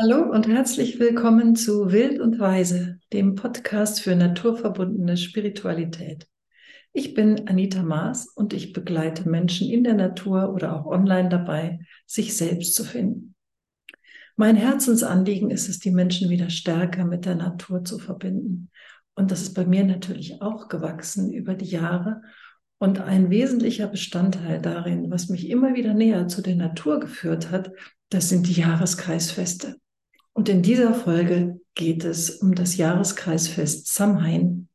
Hallo 0.00 0.30
und 0.30 0.46
herzlich 0.46 1.00
willkommen 1.00 1.56
zu 1.56 1.90
Wild 1.90 2.20
und 2.20 2.38
Weise, 2.38 3.00
dem 3.12 3.34
Podcast 3.34 4.00
für 4.00 4.14
naturverbundene 4.14 5.16
Spiritualität. 5.16 6.28
Ich 6.92 7.14
bin 7.14 7.48
Anita 7.48 7.82
Maas 7.82 8.28
und 8.28 8.52
ich 8.52 8.72
begleite 8.72 9.28
Menschen 9.28 9.68
in 9.68 9.82
der 9.82 9.94
Natur 9.94 10.54
oder 10.54 10.76
auch 10.76 10.86
online 10.86 11.30
dabei, 11.30 11.80
sich 12.06 12.36
selbst 12.36 12.76
zu 12.76 12.84
finden. 12.84 13.34
Mein 14.36 14.54
Herzensanliegen 14.54 15.50
ist 15.50 15.68
es, 15.68 15.80
die 15.80 15.90
Menschen 15.90 16.30
wieder 16.30 16.48
stärker 16.48 17.04
mit 17.04 17.24
der 17.24 17.34
Natur 17.34 17.82
zu 17.82 17.98
verbinden. 17.98 18.70
Und 19.16 19.32
das 19.32 19.42
ist 19.42 19.54
bei 19.54 19.66
mir 19.66 19.82
natürlich 19.82 20.40
auch 20.40 20.68
gewachsen 20.68 21.32
über 21.32 21.54
die 21.54 21.70
Jahre. 21.70 22.22
Und 22.78 23.00
ein 23.00 23.30
wesentlicher 23.30 23.88
Bestandteil 23.88 24.62
darin, 24.62 25.10
was 25.10 25.28
mich 25.28 25.50
immer 25.50 25.74
wieder 25.74 25.92
näher 25.92 26.28
zu 26.28 26.40
der 26.40 26.54
Natur 26.54 27.00
geführt 27.00 27.50
hat, 27.50 27.72
das 28.10 28.28
sind 28.28 28.46
die 28.46 28.60
Jahreskreisfeste. 28.60 29.74
Und 30.38 30.48
in 30.48 30.62
dieser 30.62 30.94
Folge 30.94 31.60
geht 31.74 32.04
es 32.04 32.30
um 32.30 32.54
das 32.54 32.76
Jahreskreisfest 32.76 33.92
Samhain 33.92 34.68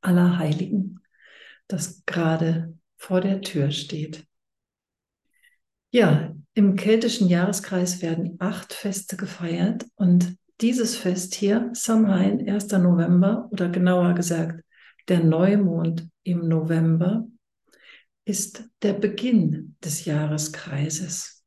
aller 0.00 0.38
Heiligen, 0.38 1.02
das 1.68 2.02
gerade 2.06 2.78
vor 2.96 3.20
der 3.20 3.42
Tür 3.42 3.70
steht. 3.72 4.26
Ja, 5.90 6.34
im 6.54 6.76
keltischen 6.76 7.28
Jahreskreis 7.28 8.00
werden 8.00 8.36
acht 8.38 8.72
Feste 8.72 9.18
gefeiert 9.18 9.84
und 9.96 10.38
dieses 10.62 10.96
Fest 10.96 11.34
hier, 11.34 11.68
Samhain, 11.74 12.48
1. 12.48 12.68
November 12.68 13.50
oder 13.50 13.68
genauer 13.68 14.14
gesagt 14.14 14.64
der 15.08 15.22
Neumond 15.22 16.08
im 16.22 16.48
November, 16.48 17.28
ist 18.24 18.64
der 18.80 18.94
Beginn 18.94 19.76
des 19.84 20.06
Jahreskreises. 20.06 21.44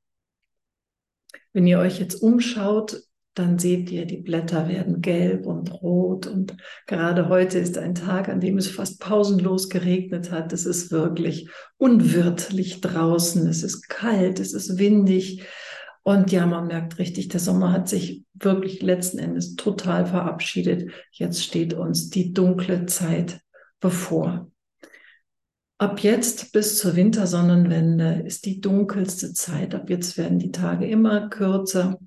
Wenn 1.51 1.65
ihr 1.65 1.79
euch 1.79 1.99
jetzt 1.99 2.21
umschaut 2.21 3.08
dann 3.39 3.57
seht 3.57 3.89
ihr, 3.89 4.05
die 4.05 4.17
Blätter 4.17 4.67
werden 4.67 5.01
gelb 5.01 5.45
und 5.45 5.71
rot. 5.81 6.27
Und 6.27 6.57
gerade 6.87 7.29
heute 7.29 7.57
ist 7.57 7.77
ein 7.77 7.95
Tag, 7.95 8.27
an 8.27 8.41
dem 8.41 8.57
es 8.57 8.67
fast 8.67 8.99
pausenlos 8.99 9.69
geregnet 9.69 10.29
hat. 10.29 10.51
Es 10.51 10.65
ist 10.65 10.91
wirklich 10.91 11.49
unwirtlich 11.77 12.81
draußen. 12.81 13.47
Es 13.47 13.63
ist 13.63 13.87
kalt, 13.87 14.41
es 14.41 14.53
ist 14.53 14.77
windig. 14.77 15.43
Und 16.03 16.33
ja, 16.33 16.45
man 16.45 16.67
merkt 16.67 16.99
richtig, 16.99 17.29
der 17.29 17.39
Sommer 17.39 17.71
hat 17.71 17.87
sich 17.87 18.25
wirklich 18.33 18.81
letzten 18.81 19.19
Endes 19.19 19.55
total 19.55 20.05
verabschiedet. 20.05 20.91
Jetzt 21.11 21.41
steht 21.41 21.73
uns 21.73 22.09
die 22.09 22.33
dunkle 22.33 22.87
Zeit 22.87 23.39
bevor. 23.79 24.51
Ab 25.77 26.01
jetzt 26.03 26.51
bis 26.51 26.77
zur 26.77 26.97
Wintersonnenwende 26.97 28.23
ist 28.25 28.45
die 28.45 28.59
dunkelste 28.59 29.31
Zeit. 29.31 29.73
Ab 29.73 29.89
jetzt 29.89 30.17
werden 30.17 30.39
die 30.39 30.51
Tage 30.51 30.85
immer 30.85 31.29
kürzer 31.29 31.97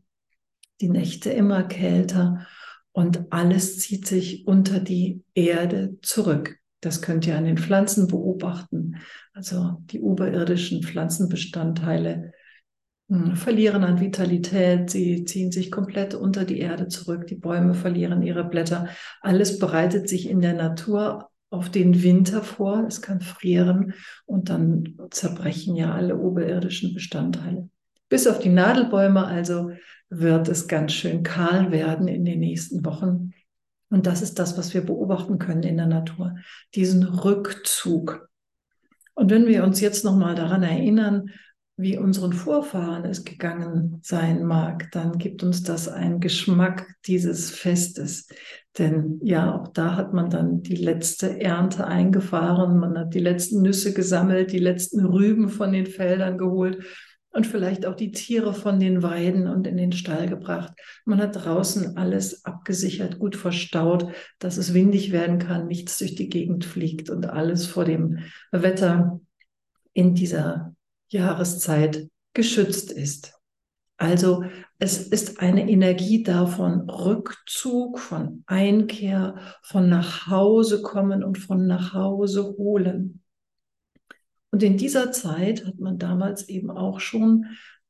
die 0.83 0.88
Nächte 0.88 1.30
immer 1.30 1.62
kälter 1.62 2.47
und 2.92 3.25
alles 3.30 3.78
zieht 3.78 4.06
sich 4.06 4.47
unter 4.47 4.80
die 4.80 5.22
Erde 5.34 5.97
zurück. 6.02 6.58
Das 6.80 7.00
könnt 7.00 7.27
ihr 7.27 7.39
an 7.39 7.44
den 7.44 7.56
Pflanzen 7.56 8.08
beobachten. 8.08 8.97
Also 9.33 9.78
die 9.86 10.00
oberirdischen 10.00 10.83
Pflanzenbestandteile 10.83 12.33
hm, 13.08 13.36
verlieren 13.36 13.84
an 13.84 14.00
Vitalität, 14.00 14.91
sie 14.91 15.24
ziehen 15.24 15.52
sich 15.52 15.70
komplett 15.70 16.14
unter 16.14 16.44
die 16.44 16.58
Erde 16.58 16.89
zurück, 16.89 17.28
die 17.28 17.36
Bäume 17.36 17.74
verlieren 17.74 18.22
ihre 18.22 18.44
Blätter. 18.44 18.89
Alles 19.20 19.58
bereitet 19.58 20.08
sich 20.08 20.28
in 20.28 20.41
der 20.41 20.55
Natur 20.55 21.30
auf 21.50 21.70
den 21.70 22.02
Winter 22.02 22.42
vor. 22.42 22.84
Es 22.89 23.00
kann 23.00 23.20
frieren 23.20 23.94
und 24.27 24.48
dann 24.48 24.96
zerbrechen 25.11 25.77
ja 25.77 25.94
alle 25.94 26.17
oberirdischen 26.17 26.94
Bestandteile. 26.94 27.69
Bis 28.08 28.27
auf 28.27 28.41
die 28.41 28.48
Nadelbäume 28.48 29.24
also 29.24 29.70
wird 30.12 30.48
es 30.48 30.68
ganz 30.68 30.92
schön 30.92 31.22
kahl 31.22 31.72
werden 31.72 32.06
in 32.06 32.24
den 32.24 32.41
nächsten 32.41 32.84
Wochen. 32.84 33.32
Und 33.88 34.06
das 34.06 34.22
ist 34.22 34.38
das, 34.38 34.58
was 34.58 34.74
wir 34.74 34.82
beobachten 34.82 35.38
können 35.38 35.62
in 35.62 35.78
der 35.78 35.86
Natur, 35.86 36.36
diesen 36.74 37.02
Rückzug. 37.02 38.28
Und 39.14 39.30
wenn 39.30 39.46
wir 39.46 39.64
uns 39.64 39.80
jetzt 39.80 40.05
nochmal 40.05 40.34
daran 40.34 40.62
erinnern, 40.62 41.30
wie 41.77 41.96
unseren 41.96 42.34
Vorfahren 42.34 43.06
es 43.06 43.24
gegangen 43.24 43.98
sein 44.02 44.45
mag, 44.45 44.90
dann 44.92 45.18
gibt 45.18 45.42
uns 45.42 45.62
das 45.62 45.89
einen 45.89 46.20
Geschmack 46.20 46.86
dieses 47.06 47.50
Festes. 47.50 48.29
Denn 48.79 49.18
ja, 49.23 49.55
auch 49.55 49.68
da 49.68 49.96
hat 49.96 50.12
man 50.12 50.29
dann 50.29 50.62
die 50.62 50.77
letzte 50.77 51.40
Ernte 51.40 51.86
eingefahren, 51.86 52.79
man 52.79 52.98
hat 52.98 53.14
die 53.14 53.20
letzten 53.20 53.62
Nüsse 53.62 53.94
gesammelt, 53.94 54.52
die 54.52 54.58
letzten 54.58 55.05
Rüben 55.05 55.48
von 55.48 55.73
den 55.73 55.86
Feldern 55.86 56.36
geholt 56.36 56.84
und 57.32 57.46
vielleicht 57.46 57.86
auch 57.86 57.96
die 57.96 58.12
Tiere 58.12 58.54
von 58.54 58.78
den 58.78 59.02
Weiden 59.02 59.48
und 59.48 59.66
in 59.66 59.76
den 59.76 59.92
Stall 59.92 60.28
gebracht. 60.28 60.72
Man 61.04 61.20
hat 61.20 61.44
draußen 61.44 61.96
alles 61.96 62.44
abgesichert, 62.44 63.18
gut 63.18 63.36
verstaut, 63.36 64.06
dass 64.38 64.58
es 64.58 64.74
windig 64.74 65.12
werden 65.12 65.38
kann, 65.38 65.66
nichts 65.66 65.98
durch 65.98 66.14
die 66.14 66.28
Gegend 66.28 66.64
fliegt 66.64 67.10
und 67.10 67.26
alles 67.26 67.66
vor 67.66 67.84
dem 67.84 68.18
Wetter 68.52 69.20
in 69.94 70.14
dieser 70.14 70.74
Jahreszeit 71.08 72.08
geschützt 72.34 72.92
ist. 72.92 73.34
Also 73.96 74.44
es 74.78 75.06
ist 75.06 75.40
eine 75.40 75.70
Energie 75.70 76.22
da 76.24 76.46
von 76.46 76.90
Rückzug, 76.90 77.98
von 77.98 78.42
Einkehr, 78.46 79.36
von 79.62 79.88
nach 79.88 80.26
Hause 80.26 80.82
kommen 80.82 81.22
und 81.22 81.38
von 81.38 81.66
nach 81.66 81.94
Hause 81.94 82.56
holen. 82.58 83.22
Und 84.52 84.63
in 84.63 84.77
dieser 84.77 85.13
Zeit 85.13 85.67
hat 85.67 85.79
man 85.79 85.98
damals 85.98 86.48
eben 86.48 86.70
auch 86.70 87.01
schon 87.01 87.46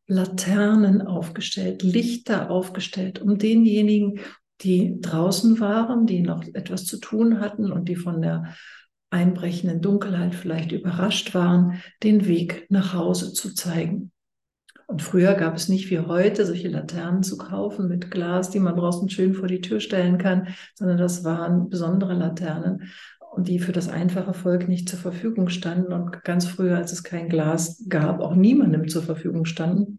Laternen 0.07 1.03
aufgestellt, 1.03 1.83
Lichter 1.83 2.51
aufgestellt, 2.51 3.21
um 3.21 3.37
denjenigen, 3.37 4.21
die 4.61 5.01
draußen 5.01 5.59
waren, 5.59 6.07
die 6.07 6.21
noch 6.21 6.45
etwas 6.55 6.87
zu 6.87 6.99
tun 6.99 7.41
hatten 7.41 7.73
und 7.73 7.89
die 7.89 7.97
von 7.97 8.23
der 8.23 8.55
einbrechenden 9.11 9.81
Dunkelheit 9.81 10.35
vielleicht 10.35 10.71
überrascht 10.73 11.35
waren, 11.35 11.83
den 12.03 12.27
Weg 12.27 12.67
nach 12.71 12.95
Hause 12.95 13.33
zu 13.33 13.55
zeigen. 13.55 14.13
Und 14.87 15.03
früher 15.03 15.35
gab 15.35 15.57
es 15.57 15.69
nicht 15.69 15.91
wie 15.91 16.01
heute 16.01 16.47
solche 16.47 16.69
Laternen 16.69 17.23
zu 17.23 17.39
kaufen 17.39 17.89
mit 17.89 18.11
Glas, 18.11 18.51
die 18.51 18.61
man 18.61 18.77
draußen 18.77 19.09
schön 19.09 19.35
vor 19.35 19.49
die 19.49 19.61
Tür 19.61 19.81
stellen 19.81 20.19
kann, 20.19 20.49
sondern 20.75 20.99
das 20.99 21.25
waren 21.25 21.69
besondere 21.69 22.15
Laternen 22.15 22.91
die 23.39 23.59
für 23.59 23.73
das 23.73 23.89
einfache 23.89 24.35
Volk 24.35 24.69
nicht 24.69 24.89
zur 24.89 24.99
Verfügung 24.99 25.49
standen 25.49 25.93
und 25.93 26.23
ganz 26.25 26.47
früher, 26.47 26.77
als 26.77 26.93
es 26.93 27.03
kein 27.03 27.29
Glas 27.29 27.85
gab, 27.89 28.21
auch 28.21 28.35
niemandem 28.35 28.89
zur 28.89 29.03
Verfügung 29.03 29.45
standen. 29.47 29.99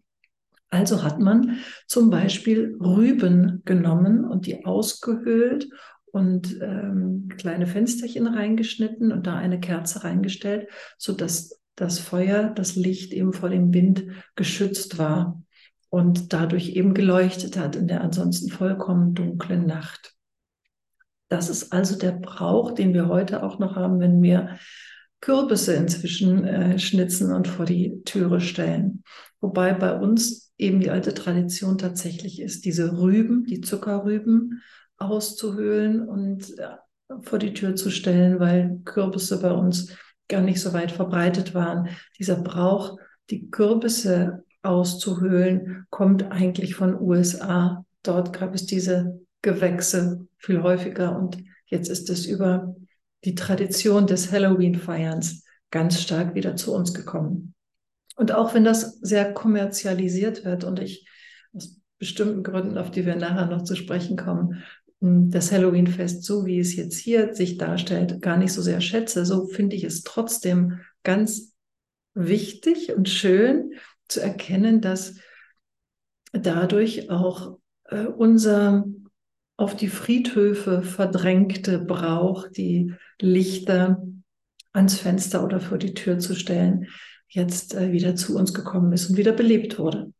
Also 0.70 1.02
hat 1.02 1.20
man 1.20 1.58
zum 1.86 2.10
Beispiel 2.10 2.76
Rüben 2.80 3.62
genommen 3.64 4.24
und 4.24 4.46
die 4.46 4.64
ausgehöhlt 4.64 5.68
und 6.06 6.60
ähm, 6.60 7.28
kleine 7.36 7.66
Fensterchen 7.66 8.26
reingeschnitten 8.26 9.12
und 9.12 9.26
da 9.26 9.36
eine 9.36 9.60
Kerze 9.60 10.04
reingestellt, 10.04 10.68
so 10.96 11.12
dass 11.12 11.60
das 11.76 11.98
Feuer, 11.98 12.50
das 12.50 12.76
Licht 12.76 13.12
eben 13.12 13.32
vor 13.32 13.50
dem 13.50 13.74
Wind 13.74 14.06
geschützt 14.36 14.98
war 14.98 15.42
und 15.90 16.32
dadurch 16.32 16.70
eben 16.70 16.94
geleuchtet 16.94 17.58
hat 17.58 17.76
in 17.76 17.88
der 17.88 18.00
ansonsten 18.00 18.50
vollkommen 18.50 19.14
dunklen 19.14 19.66
Nacht. 19.66 20.13
Das 21.34 21.48
ist 21.48 21.72
also 21.72 21.98
der 21.98 22.12
Brauch, 22.12 22.70
den 22.70 22.94
wir 22.94 23.08
heute 23.08 23.42
auch 23.42 23.58
noch 23.58 23.74
haben, 23.74 23.98
wenn 23.98 24.22
wir 24.22 24.56
Kürbisse 25.20 25.74
inzwischen 25.74 26.44
äh, 26.44 26.78
schnitzen 26.78 27.32
und 27.32 27.48
vor 27.48 27.64
die 27.64 28.02
Türe 28.04 28.40
stellen. 28.40 29.02
Wobei 29.40 29.72
bei 29.72 29.98
uns 29.98 30.52
eben 30.58 30.78
die 30.78 30.90
alte 30.90 31.12
Tradition 31.12 31.76
tatsächlich 31.76 32.40
ist, 32.40 32.64
diese 32.64 33.00
Rüben, 33.00 33.46
die 33.46 33.60
Zuckerrüben 33.60 34.62
auszuhöhlen 34.96 36.08
und 36.08 36.56
äh, 36.56 36.76
vor 37.22 37.40
die 37.40 37.52
Tür 37.52 37.74
zu 37.74 37.90
stellen, 37.90 38.38
weil 38.38 38.80
Kürbisse 38.84 39.40
bei 39.40 39.50
uns 39.50 39.92
gar 40.28 40.40
nicht 40.40 40.60
so 40.60 40.72
weit 40.72 40.92
verbreitet 40.92 41.52
waren. 41.52 41.88
Dieser 42.16 42.36
Brauch, 42.36 42.96
die 43.30 43.50
Kürbisse 43.50 44.44
auszuhöhlen, 44.62 45.84
kommt 45.90 46.30
eigentlich 46.30 46.76
von 46.76 46.94
USA. 47.00 47.84
Dort 48.04 48.32
gab 48.32 48.54
es 48.54 48.66
diese 48.66 49.18
Gewächse 49.44 50.26
viel 50.38 50.62
häufiger. 50.62 51.16
Und 51.16 51.38
jetzt 51.66 51.88
ist 51.88 52.10
es 52.10 52.26
über 52.26 52.74
die 53.24 53.36
Tradition 53.36 54.08
des 54.08 54.32
Halloween-Feierns 54.32 55.44
ganz 55.70 56.00
stark 56.00 56.34
wieder 56.34 56.56
zu 56.56 56.74
uns 56.74 56.94
gekommen. 56.94 57.54
Und 58.16 58.32
auch 58.32 58.54
wenn 58.54 58.64
das 58.64 58.98
sehr 59.00 59.32
kommerzialisiert 59.32 60.44
wird 60.44 60.64
und 60.64 60.80
ich 60.80 61.06
aus 61.52 61.80
bestimmten 61.98 62.42
Gründen, 62.42 62.78
auf 62.78 62.90
die 62.90 63.06
wir 63.06 63.16
nachher 63.16 63.46
noch 63.46 63.62
zu 63.62 63.76
sprechen 63.76 64.16
kommen, 64.16 64.62
das 65.00 65.52
Halloween-Fest, 65.52 66.24
so 66.24 66.46
wie 66.46 66.58
es 66.58 66.74
jetzt 66.76 66.96
hier 66.96 67.34
sich 67.34 67.58
darstellt, 67.58 68.22
gar 68.22 68.38
nicht 68.38 68.52
so 68.52 68.62
sehr 68.62 68.80
schätze, 68.80 69.26
so 69.26 69.46
finde 69.46 69.76
ich 69.76 69.84
es 69.84 70.02
trotzdem 70.02 70.80
ganz 71.02 71.52
wichtig 72.14 72.94
und 72.94 73.08
schön 73.08 73.72
zu 74.08 74.20
erkennen, 74.20 74.80
dass 74.80 75.16
dadurch 76.32 77.10
auch 77.10 77.58
äh, 77.84 78.06
unser 78.06 78.86
auf 79.56 79.76
die 79.76 79.88
Friedhöfe 79.88 80.82
verdrängte 80.82 81.78
Brauch, 81.78 82.48
die 82.48 82.92
Lichter 83.20 84.02
ans 84.72 84.98
Fenster 84.98 85.44
oder 85.44 85.60
vor 85.60 85.78
die 85.78 85.94
Tür 85.94 86.18
zu 86.18 86.34
stellen, 86.34 86.88
jetzt 87.28 87.74
äh, 87.74 87.92
wieder 87.92 88.16
zu 88.16 88.36
uns 88.36 88.52
gekommen 88.52 88.92
ist 88.92 89.10
und 89.10 89.16
wieder 89.16 89.32
belebt 89.32 89.78
wurde. 89.78 90.12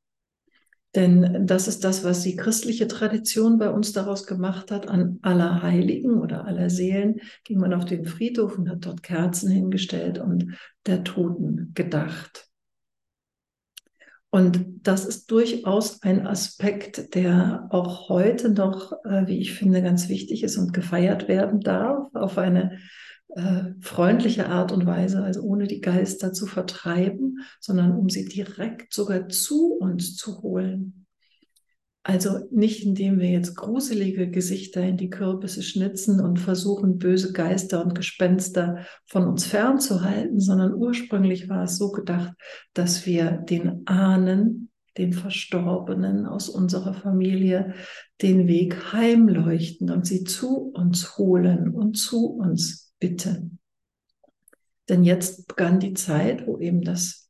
Denn 0.94 1.44
das 1.46 1.66
ist 1.66 1.82
das, 1.82 2.04
was 2.04 2.22
die 2.22 2.36
christliche 2.36 2.86
Tradition 2.86 3.58
bei 3.58 3.68
uns 3.68 3.92
daraus 3.92 4.26
gemacht 4.26 4.70
hat. 4.70 4.88
An 4.88 5.18
aller 5.22 5.60
Heiligen 5.62 6.20
oder 6.20 6.44
aller 6.44 6.70
Seelen 6.70 7.20
ging 7.42 7.58
man 7.58 7.74
auf 7.74 7.84
den 7.84 8.04
Friedhof 8.04 8.56
und 8.58 8.70
hat 8.70 8.86
dort 8.86 9.02
Kerzen 9.02 9.50
hingestellt 9.50 10.18
und 10.18 10.56
der 10.86 11.02
Toten 11.02 11.72
gedacht. 11.74 12.48
Und 14.34 14.80
das 14.82 15.04
ist 15.04 15.30
durchaus 15.30 16.02
ein 16.02 16.26
Aspekt, 16.26 17.14
der 17.14 17.68
auch 17.70 18.08
heute 18.08 18.48
noch, 18.48 18.90
äh, 19.04 19.28
wie 19.28 19.38
ich 19.38 19.52
finde, 19.52 19.80
ganz 19.80 20.08
wichtig 20.08 20.42
ist 20.42 20.56
und 20.56 20.72
gefeiert 20.72 21.28
werden 21.28 21.60
darf 21.60 22.08
auf 22.14 22.36
eine 22.36 22.80
äh, 23.28 23.66
freundliche 23.80 24.48
Art 24.48 24.72
und 24.72 24.86
Weise, 24.86 25.22
also 25.22 25.40
ohne 25.42 25.68
die 25.68 25.80
Geister 25.80 26.32
zu 26.32 26.46
vertreiben, 26.46 27.44
sondern 27.60 27.92
um 27.92 28.08
sie 28.08 28.24
direkt 28.24 28.92
sogar 28.92 29.28
zu 29.28 29.74
uns 29.74 30.16
zu 30.16 30.42
holen. 30.42 31.03
Also 32.06 32.46
nicht 32.50 32.84
indem 32.84 33.18
wir 33.18 33.30
jetzt 33.30 33.56
gruselige 33.56 34.30
Gesichter 34.30 34.82
in 34.82 34.98
die 34.98 35.08
Kürbisse 35.08 35.62
schnitzen 35.62 36.20
und 36.20 36.38
versuchen, 36.38 36.98
böse 36.98 37.32
Geister 37.32 37.82
und 37.82 37.94
Gespenster 37.94 38.84
von 39.06 39.24
uns 39.26 39.46
fernzuhalten, 39.46 40.38
sondern 40.38 40.74
ursprünglich 40.74 41.48
war 41.48 41.64
es 41.64 41.78
so 41.78 41.90
gedacht, 41.92 42.34
dass 42.74 43.06
wir 43.06 43.30
den 43.30 43.86
Ahnen, 43.86 44.70
den 44.98 45.14
Verstorbenen 45.14 46.26
aus 46.26 46.50
unserer 46.50 46.92
Familie, 46.92 47.72
den 48.20 48.48
Weg 48.48 48.92
heimleuchten 48.92 49.90
und 49.90 50.06
sie 50.06 50.24
zu 50.24 50.72
uns 50.74 51.16
holen 51.16 51.70
und 51.70 51.94
zu 51.94 52.26
uns 52.26 52.92
bitten. 53.00 53.58
Denn 54.90 55.04
jetzt 55.04 55.48
begann 55.48 55.80
die 55.80 55.94
Zeit, 55.94 56.46
wo 56.46 56.58
eben 56.58 56.82
das 56.82 57.23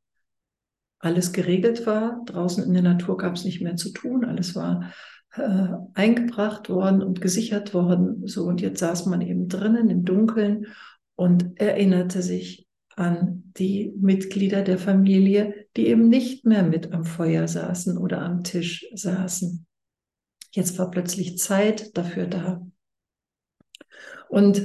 alles 1.05 1.33
geregelt 1.33 1.87
war. 1.87 2.23
Draußen 2.27 2.65
in 2.65 2.73
der 2.73 2.83
Natur 2.83 3.17
gab 3.17 3.35
es 3.35 3.45
nicht 3.45 3.61
mehr 3.61 3.77
zu 3.77 3.93
tun. 3.93 4.25
Alles 4.25 4.55
war 4.55 4.93
äh, 5.35 5.69
eingebracht 5.95 6.69
worden 6.69 7.03
und 7.03 7.21
gesichert 7.21 7.75
worden. 7.75 8.27
So, 8.27 8.45
und 8.45 8.61
jetzt 8.61 8.81
saß 8.81 9.06
man 9.06 9.21
eben 9.21 9.49
drinnen 9.49 9.91
im 9.91 10.05
Dunkeln 10.05 10.67
und 11.15 11.61
erinnerte 11.61 12.23
sich 12.23 12.69
an 12.97 13.53
die 13.56 13.93
Mitglieder 14.01 14.62
der 14.62 14.79
Familie, 14.79 15.67
die 15.77 15.89
eben 15.89 16.09
nicht 16.09 16.47
mehr 16.47 16.62
mit 16.62 16.93
am 16.93 17.05
Feuer 17.05 17.49
saßen 17.49 17.99
oder 17.99 18.23
am 18.23 18.45
Tisch 18.45 18.87
saßen. 18.95 19.67
Jetzt 20.53 20.79
war 20.79 20.91
plötzlich 20.91 21.39
Zeit 21.39 21.97
dafür 21.99 22.27
da. 22.27 22.65
Und 24.29 24.62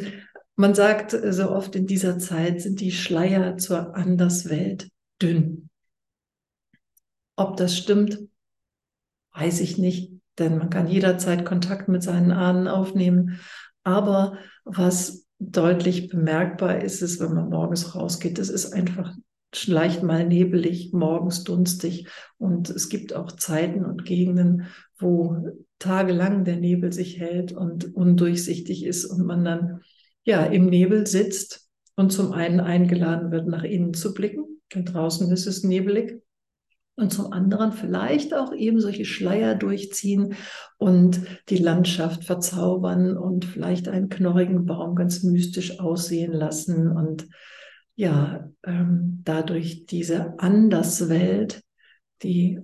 man 0.55 0.75
sagt 0.75 1.17
so 1.31 1.49
oft 1.49 1.75
in 1.75 1.87
dieser 1.87 2.19
Zeit 2.19 2.61
sind 2.61 2.79
die 2.79 2.91
Schleier 2.91 3.57
zur 3.57 3.95
Anderswelt 3.95 4.89
dünn. 5.21 5.68
Ob 7.39 7.55
das 7.55 7.77
stimmt, 7.77 8.19
weiß 9.33 9.61
ich 9.61 9.77
nicht, 9.77 10.11
denn 10.39 10.57
man 10.57 10.69
kann 10.69 10.89
jederzeit 10.89 11.45
Kontakt 11.45 11.87
mit 11.87 12.03
seinen 12.03 12.33
Ahnen 12.33 12.67
aufnehmen. 12.67 13.39
Aber 13.85 14.37
was 14.65 15.25
deutlich 15.39 16.09
bemerkbar 16.09 16.83
ist, 16.83 17.01
ist, 17.01 17.21
wenn 17.21 17.33
man 17.33 17.47
morgens 17.47 17.95
rausgeht, 17.95 18.39
es 18.39 18.49
ist 18.49 18.73
einfach 18.73 19.15
leicht 19.65 20.03
mal 20.03 20.27
nebelig, 20.27 20.91
morgens 20.91 21.45
dunstig. 21.45 22.09
Und 22.39 22.69
es 22.69 22.89
gibt 22.89 23.15
auch 23.15 23.31
Zeiten 23.31 23.85
und 23.85 24.03
Gegenden, 24.03 24.65
wo 24.97 25.37
tagelang 25.79 26.43
der 26.43 26.57
Nebel 26.57 26.91
sich 26.91 27.21
hält 27.21 27.53
und 27.53 27.95
undurchsichtig 27.95 28.83
ist 28.83 29.05
und 29.05 29.25
man 29.25 29.45
dann 29.45 29.79
ja 30.25 30.43
im 30.43 30.65
Nebel 30.65 31.07
sitzt 31.07 31.69
und 31.95 32.11
zum 32.11 32.33
einen 32.33 32.59
eingeladen 32.59 33.31
wird, 33.31 33.47
nach 33.47 33.63
innen 33.63 33.93
zu 33.93 34.13
blicken, 34.13 34.61
denn 34.75 34.83
draußen 34.83 35.31
ist 35.31 35.47
es 35.47 35.63
nebelig 35.63 36.21
und 36.99 37.11
zum 37.11 37.31
anderen 37.31 37.71
vielleicht 37.71 38.33
auch 38.33 38.53
eben 38.53 38.79
solche 38.79 39.05
Schleier 39.05 39.55
durchziehen 39.55 40.35
und 40.77 41.21
die 41.49 41.57
Landschaft 41.57 42.25
verzaubern 42.25 43.17
und 43.17 43.45
vielleicht 43.45 43.87
einen 43.87 44.09
knorrigen 44.09 44.65
Baum 44.65 44.95
ganz 44.95 45.23
mystisch 45.23 45.79
aussehen 45.79 46.33
lassen 46.33 46.89
und 46.89 47.27
ja, 47.95 48.49
ähm, 48.63 49.21
dadurch 49.25 49.85
diese 49.85 50.39
Anderswelt, 50.39 51.63
die 52.23 52.59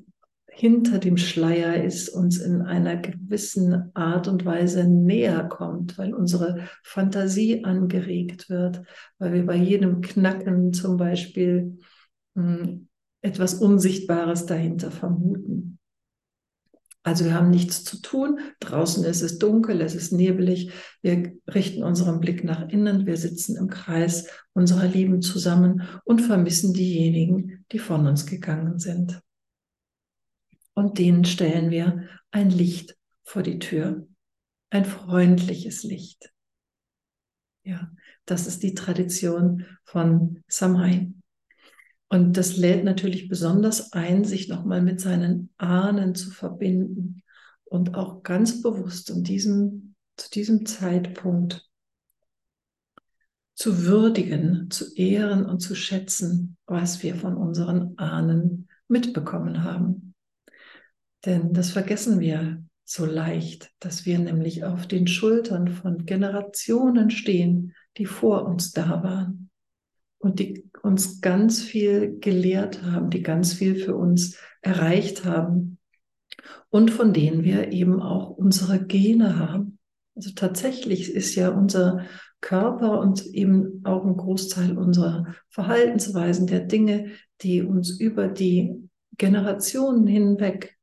hinter 0.48 1.00
dem 1.00 1.18
Schleier 1.18 1.84
ist, 1.84 2.08
uns 2.08 2.38
in 2.38 2.62
einer 2.62 2.96
gewissen 2.96 3.92
Art 3.94 4.30
und 4.30 4.46
Weise 4.46 4.88
näher 4.88 5.44
kommt, 5.44 5.98
weil 5.98 6.14
unsere 6.14 6.70
Fantasie 6.82 7.66
angeregt 7.66 8.50
wird, 8.50 8.84
weil 9.20 9.34
wir 9.34 9.46
bei 9.46 9.58
jedem 9.58 10.00
Knacken 10.00 10.72
zum 10.72 10.96
Beispiel 10.96 11.80
hm, 12.36 12.88
etwas 13.26 13.56
Unsichtbares 13.56 14.46
dahinter 14.46 14.92
vermuten. 14.92 15.80
Also 17.02 17.26
wir 17.26 17.34
haben 17.34 17.50
nichts 17.50 17.84
zu 17.84 18.00
tun. 18.02 18.40
Draußen 18.60 19.04
ist 19.04 19.22
es 19.22 19.40
dunkel, 19.40 19.82
es 19.82 19.96
ist 19.96 20.12
nebelig. 20.12 20.72
Wir 21.02 21.36
richten 21.48 21.84
unseren 21.84 22.20
Blick 22.20 22.44
nach 22.44 22.70
innen. 22.70 23.08
Wir 23.08 23.18
sitzen 23.18 23.58
im 23.58 23.68
Kreis 23.68 24.28
unserer 24.54 24.88
Lieben 24.88 25.24
zusammen 25.24 25.84
und 26.04 26.22
vermissen 26.22 26.74
diejenigen, 26.74 27.66
die 27.72 27.80
von 27.80 28.06
uns 28.06 28.28
gegangen 28.28 28.78
sind. 28.78 29.22
Und 30.76 31.00
denen 31.00 31.26
stellen 31.26 31.72
wir 31.72 32.08
ein 32.30 32.52
Licht 32.52 32.96
vor 33.24 33.42
die 33.42 33.58
Tür. 33.58 34.08
Ein 34.70 34.86
freundliches 34.86 35.84
Licht. 35.84 36.32
Ja, 37.64 37.92
das 38.26 38.46
ist 38.46 38.62
die 38.62 38.76
Tradition 38.76 39.66
von 39.84 40.44
Samhain. 40.48 41.24
Und 42.10 42.38
das 42.38 42.56
lädt 42.56 42.84
natürlich 42.84 43.28
besonders 43.28 43.94
ein, 43.94 44.24
sich 44.26 44.48
nochmal 44.48 44.82
mit 44.82 45.02
seinen 45.02 45.50
Ahnen 45.58 46.14
zu 46.16 46.30
verbinden 46.30 47.24
und 47.64 47.96
auch 47.96 48.22
ganz 48.24 48.62
bewusst 48.62 49.10
in 49.10 49.24
diesem, 49.24 49.96
zu 50.16 50.30
diesem 50.30 50.66
Zeitpunkt 50.66 51.68
zu 53.56 53.86
würdigen, 53.86 54.70
zu 54.70 54.94
ehren 54.96 55.46
und 55.46 55.60
zu 55.60 55.76
schätzen, 55.76 56.58
was 56.68 57.02
wir 57.02 57.16
von 57.16 57.38
unseren 57.38 57.98
Ahnen 57.98 58.70
mitbekommen 58.88 59.64
haben. 59.64 60.14
Denn 61.26 61.54
das 61.54 61.72
vergessen 61.72 62.20
wir 62.20 62.64
so 62.84 63.06
leicht, 63.06 63.72
dass 63.80 64.06
wir 64.06 64.20
nämlich 64.20 64.64
auf 64.64 64.88
den 64.88 65.08
Schultern 65.08 65.70
von 65.70 66.06
Generationen 66.06 67.10
stehen, 67.10 67.74
die 67.98 68.06
vor 68.06 68.46
uns 68.46 68.74
da 68.74 69.02
waren 69.04 69.50
und 70.26 70.40
die 70.40 70.70
uns 70.82 71.22
ganz 71.22 71.62
viel 71.62 72.20
gelehrt 72.20 72.84
haben, 72.84 73.10
die 73.10 73.22
ganz 73.22 73.54
viel 73.54 73.76
für 73.76 73.96
uns 73.96 74.38
erreicht 74.62 75.24
haben 75.24 75.78
und 76.70 76.92
von 76.92 77.14
denen 77.14 77.44
wir 77.44 77.72
eben 77.72 78.02
auch 78.02 78.32
unsere 78.32 78.84
Gene 78.84 79.40
haben. 79.40 79.78
Also 80.16 80.32
tatsächlich 80.36 81.14
ist 81.14 81.36
ja 81.36 81.50
unser 81.50 82.06
Körper 82.42 83.00
und 83.00 83.26
eben 83.28 83.82
auch 83.86 84.04
ein 84.04 84.18
Großteil 84.18 84.78
unserer 84.78 85.36
Verhaltensweisen 85.50 86.48
der 86.48 86.62
Dinge, 86.62 87.12
die 87.42 87.62
uns 87.62 88.00
über 88.00 88.28
die 88.28 88.90
Generationen 89.18 90.08
hinweg 90.08 90.78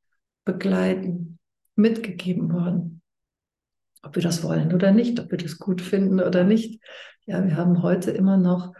begleiten, 0.45 1.39
mitgegeben 1.75 2.51
worden. 2.51 3.01
Ob 4.03 4.15
wir 4.15 4.23
das 4.23 4.43
wollen 4.43 4.73
oder 4.73 4.91
nicht, 4.91 5.19
ob 5.19 5.31
wir 5.31 5.37
das 5.37 5.57
gut 5.57 5.81
finden 5.81 6.19
oder 6.19 6.43
nicht. 6.43 6.81
Ja, 7.25 7.45
wir 7.45 7.55
haben 7.55 7.81
heute 7.81 8.11
immer 8.11 8.37
noch 8.37 8.73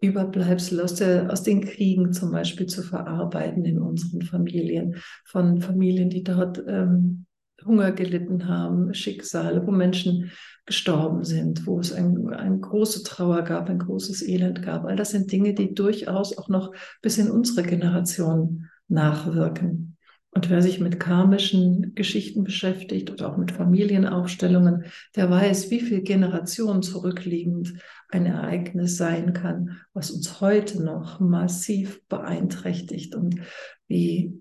Überbleibsel 0.00 0.80
aus, 0.80 0.94
der, 0.94 1.32
aus 1.32 1.42
den 1.42 1.62
Kriegen 1.62 2.12
zum 2.12 2.30
Beispiel 2.30 2.66
zu 2.66 2.82
verarbeiten 2.82 3.64
in 3.64 3.78
unseren 3.78 4.22
Familien, 4.22 4.96
von 5.24 5.60
Familien, 5.60 6.10
die 6.10 6.22
dort 6.22 6.62
ähm, 6.66 7.26
Hunger 7.64 7.92
gelitten 7.92 8.48
haben, 8.48 8.92
Schicksale, 8.94 9.66
wo 9.66 9.70
Menschen 9.70 10.30
gestorben 10.66 11.24
sind, 11.24 11.66
wo 11.66 11.80
es 11.80 11.92
ein, 11.92 12.28
eine 12.28 12.58
große 12.58 13.02
Trauer 13.04 13.42
gab, 13.42 13.70
ein 13.70 13.78
großes 13.78 14.26
Elend 14.26 14.62
gab. 14.62 14.84
All 14.84 14.96
das 14.96 15.10
sind 15.10 15.32
Dinge, 15.32 15.54
die 15.54 15.74
durchaus 15.74 16.36
auch 16.36 16.48
noch 16.48 16.72
bis 17.02 17.18
in 17.18 17.30
unsere 17.30 17.66
Generation 17.66 18.66
nachwirken. 18.88 19.95
Und 20.36 20.50
wer 20.50 20.60
sich 20.60 20.80
mit 20.80 21.00
karmischen 21.00 21.94
Geschichten 21.94 22.44
beschäftigt 22.44 23.10
oder 23.10 23.32
auch 23.32 23.38
mit 23.38 23.52
Familienaufstellungen, 23.52 24.84
der 25.14 25.30
weiß, 25.30 25.70
wie 25.70 25.80
viel 25.80 26.02
Generationen 26.02 26.82
zurückliegend 26.82 27.72
ein 28.10 28.26
Ereignis 28.26 28.98
sein 28.98 29.32
kann, 29.32 29.80
was 29.94 30.10
uns 30.10 30.42
heute 30.42 30.82
noch 30.82 31.20
massiv 31.20 32.06
beeinträchtigt 32.08 33.14
und 33.14 33.40
wie 33.88 34.38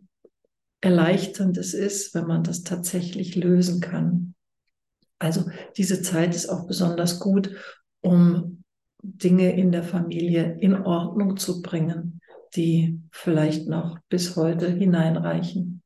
erleichternd 0.82 1.56
es 1.56 1.74
ist, 1.74 2.14
wenn 2.14 2.28
man 2.28 2.44
das 2.44 2.64
tatsächlich 2.64 3.38
lösen 3.38 3.80
kann. 3.80 4.36
Also 5.18 5.46
diese 5.78 6.02
Zeit 6.02 6.36
ist 6.36 6.50
auch 6.50 6.68
besonders 6.68 7.22
gut, 7.22 7.52
um 8.02 8.64
Dinge 9.02 9.56
in 9.56 9.72
der 9.72 9.84
Familie 9.84 10.58
in 10.60 10.76
Ordnung 10.76 11.38
zu 11.38 11.62
bringen, 11.62 12.20
die 12.58 13.00
vielleicht 13.12 13.70
noch 13.70 13.98
bis 14.10 14.36
heute 14.36 14.70
hineinreichen 14.70 15.84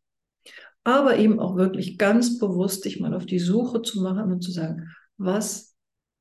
aber 0.83 1.17
eben 1.17 1.39
auch 1.39 1.55
wirklich 1.55 1.97
ganz 1.97 2.39
bewusst 2.39 2.83
sich 2.83 2.99
mal 2.99 3.13
auf 3.13 3.25
die 3.25 3.39
Suche 3.39 3.81
zu 3.81 4.01
machen 4.01 4.31
und 4.31 4.41
zu 4.41 4.51
sagen, 4.51 4.89
was 5.17 5.69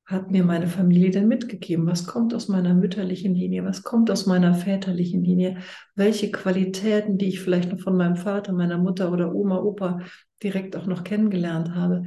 hat 0.09 0.31
mir 0.31 0.43
meine 0.43 0.67
Familie 0.67 1.11
denn 1.11 1.27
mitgegeben? 1.27 1.85
Was 1.85 2.07
kommt 2.07 2.33
aus 2.33 2.47
meiner 2.47 2.73
mütterlichen 2.73 3.35
Linie? 3.35 3.63
Was 3.63 3.83
kommt 3.83 4.09
aus 4.09 4.25
meiner 4.25 4.55
väterlichen 4.55 5.23
Linie? 5.23 5.59
Welche 5.95 6.31
Qualitäten, 6.31 7.19
die 7.19 7.27
ich 7.27 7.39
vielleicht 7.41 7.71
noch 7.71 7.79
von 7.79 7.95
meinem 7.95 8.15
Vater, 8.15 8.51
meiner 8.51 8.79
Mutter 8.79 9.11
oder 9.11 9.35
Oma, 9.35 9.59
Opa 9.59 9.99
direkt 10.41 10.75
auch 10.75 10.87
noch 10.87 11.03
kennengelernt 11.03 11.75
habe, 11.75 12.05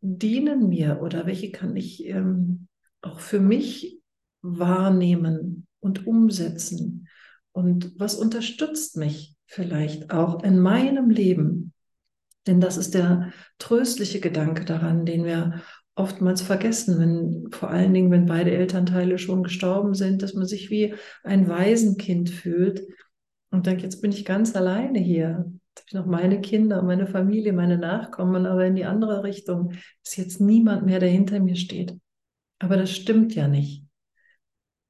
dienen 0.00 0.70
mir 0.70 1.00
oder 1.02 1.26
welche 1.26 1.50
kann 1.50 1.76
ich 1.76 2.06
ähm, 2.06 2.66
auch 3.02 3.20
für 3.20 3.40
mich 3.40 4.00
wahrnehmen 4.40 5.66
und 5.80 6.06
umsetzen? 6.06 7.08
Und 7.52 7.92
was 7.98 8.14
unterstützt 8.14 8.96
mich 8.96 9.35
vielleicht 9.46 10.10
auch 10.10 10.42
in 10.42 10.58
meinem 10.58 11.10
Leben? 11.10 11.72
Denn 12.46 12.60
das 12.60 12.76
ist 12.76 12.94
der 12.94 13.32
tröstliche 13.58 14.20
Gedanke 14.20 14.64
daran, 14.64 15.04
den 15.04 15.24
wir 15.24 15.62
oftmals 15.96 16.42
vergessen, 16.42 17.00
wenn 17.00 17.50
vor 17.52 17.70
allen 17.70 17.92
Dingen, 17.94 18.10
wenn 18.10 18.26
beide 18.26 18.50
Elternteile 18.52 19.18
schon 19.18 19.42
gestorben 19.42 19.94
sind, 19.94 20.22
dass 20.22 20.34
man 20.34 20.46
sich 20.46 20.70
wie 20.70 20.94
ein 21.24 21.48
Waisenkind 21.48 22.30
fühlt 22.30 22.82
und 23.50 23.66
denkt, 23.66 23.82
jetzt 23.82 24.02
bin 24.02 24.12
ich 24.12 24.24
ganz 24.24 24.54
alleine 24.54 24.98
hier. 24.98 25.46
Jetzt 25.48 25.80
habe 25.80 25.86
ich 25.88 25.94
noch 25.94 26.06
meine 26.06 26.40
Kinder, 26.40 26.82
meine 26.82 27.06
Familie, 27.06 27.52
meine 27.52 27.78
Nachkommen, 27.78 28.46
aber 28.46 28.66
in 28.66 28.76
die 28.76 28.84
andere 28.84 29.24
Richtung 29.24 29.72
ist 30.04 30.16
jetzt 30.16 30.40
niemand 30.40 30.84
mehr, 30.84 31.00
der 31.00 31.08
hinter 31.08 31.40
mir 31.40 31.56
steht. 31.56 31.94
Aber 32.58 32.76
das 32.76 32.90
stimmt 32.90 33.34
ja 33.34 33.48
nicht. 33.48 33.84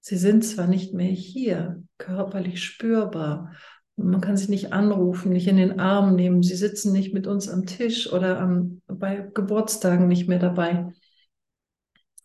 Sie 0.00 0.16
sind 0.16 0.44
zwar 0.44 0.66
nicht 0.66 0.92
mehr 0.94 1.10
hier, 1.10 1.82
körperlich 1.98 2.62
spürbar, 2.62 3.52
man 3.96 4.20
kann 4.20 4.36
sie 4.36 4.50
nicht 4.50 4.72
anrufen, 4.72 5.32
nicht 5.32 5.48
in 5.48 5.56
den 5.56 5.80
Arm 5.80 6.14
nehmen. 6.14 6.42
Sie 6.42 6.54
sitzen 6.54 6.92
nicht 6.92 7.14
mit 7.14 7.26
uns 7.26 7.48
am 7.48 7.64
Tisch 7.64 8.12
oder 8.12 8.38
am, 8.38 8.82
bei 8.86 9.30
Geburtstagen 9.34 10.06
nicht 10.06 10.28
mehr 10.28 10.38
dabei. 10.38 10.92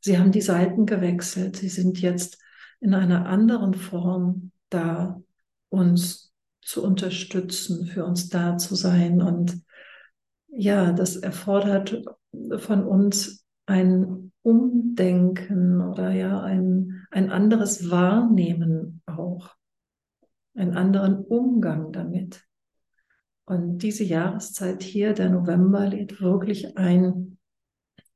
Sie 0.02 0.18
haben 0.18 0.32
die 0.32 0.42
Seiten 0.42 0.86
gewechselt. 0.86 1.56
Sie 1.56 1.70
sind 1.70 2.02
jetzt 2.02 2.40
in 2.82 2.94
einer 2.94 3.26
anderen 3.28 3.74
Form 3.74 4.52
da, 4.70 5.22
uns 5.70 6.34
zu 6.62 6.84
unterstützen, 6.84 7.86
für 7.86 8.06
uns 8.06 8.30
da 8.30 8.58
zu 8.58 8.76
sein. 8.76 9.22
Und 9.22 9.62
ja, 10.50 10.92
das 10.92 11.16
erfordert 11.16 12.04
von 12.58 12.84
uns 12.84 13.46
ein 13.66 14.34
Umdenken 14.42 15.82
oder 15.82 16.12
ja, 16.12 16.42
ein, 16.42 17.06
ein 17.12 17.32
anderes 17.32 17.90
Wahrnehmen 17.90 19.02
auch 19.06 19.56
einen 20.56 20.76
anderen 20.76 21.24
Umgang 21.24 21.92
damit. 21.92 22.44
Und 23.46 23.80
diese 23.80 24.04
Jahreszeit 24.04 24.84
hier, 24.84 25.14
der 25.14 25.30
November, 25.30 25.88
lädt 25.88 26.22
wirklich 26.22 26.78
ein, 26.78 27.38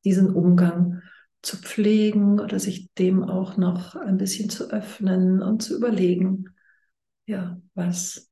diesen 0.03 0.33
Umgang 0.33 1.01
zu 1.41 1.57
pflegen 1.57 2.39
oder 2.39 2.59
sich 2.59 2.91
dem 2.93 3.23
auch 3.23 3.57
noch 3.57 3.95
ein 3.95 4.17
bisschen 4.17 4.49
zu 4.49 4.71
öffnen 4.71 5.41
und 5.41 5.61
zu 5.61 5.77
überlegen, 5.77 6.45
ja, 7.27 7.59
was 7.73 8.31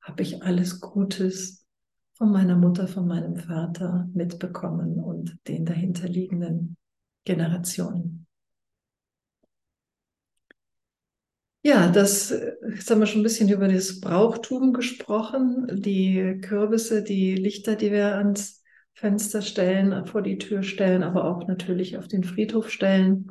habe 0.00 0.22
ich 0.22 0.42
alles 0.42 0.80
Gutes 0.80 1.66
von 2.14 2.32
meiner 2.32 2.56
Mutter, 2.56 2.86
von 2.86 3.06
meinem 3.06 3.36
Vater 3.36 4.08
mitbekommen 4.12 5.00
und 5.00 5.38
den 5.48 5.64
dahinterliegenden 5.64 6.76
Generationen. 7.24 8.26
Ja, 11.62 11.88
das, 11.90 12.30
jetzt 12.30 12.90
haben 12.90 13.00
wir 13.00 13.06
schon 13.06 13.20
ein 13.20 13.24
bisschen 13.24 13.50
über 13.50 13.68
das 13.68 14.00
Brauchtum 14.00 14.72
gesprochen, 14.72 15.66
die 15.82 16.38
Kürbisse, 16.40 17.02
die 17.02 17.34
Lichter, 17.34 17.76
die 17.76 17.92
wir 17.92 18.16
ans 18.16 18.62
Fenster 18.94 19.42
stellen, 19.42 20.06
vor 20.06 20.22
die 20.22 20.38
Tür 20.38 20.62
stellen, 20.62 21.02
aber 21.02 21.24
auch 21.24 21.46
natürlich 21.46 21.98
auf 21.98 22.08
den 22.08 22.24
Friedhof 22.24 22.70
stellen. 22.70 23.30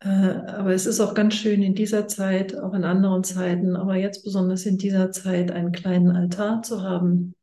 Äh, 0.00 0.08
aber 0.08 0.72
es 0.72 0.86
ist 0.86 0.98
auch 1.00 1.14
ganz 1.14 1.34
schön 1.34 1.62
in 1.62 1.76
dieser 1.76 2.08
Zeit, 2.08 2.58
auch 2.58 2.74
in 2.74 2.84
anderen 2.84 3.22
Zeiten, 3.22 3.76
aber 3.76 3.94
jetzt 3.94 4.24
besonders 4.24 4.66
in 4.66 4.76
dieser 4.78 5.12
Zeit 5.12 5.52
einen 5.52 5.70
kleinen 5.70 6.10
Altar 6.10 6.62
zu 6.62 6.82
haben, 6.82 7.34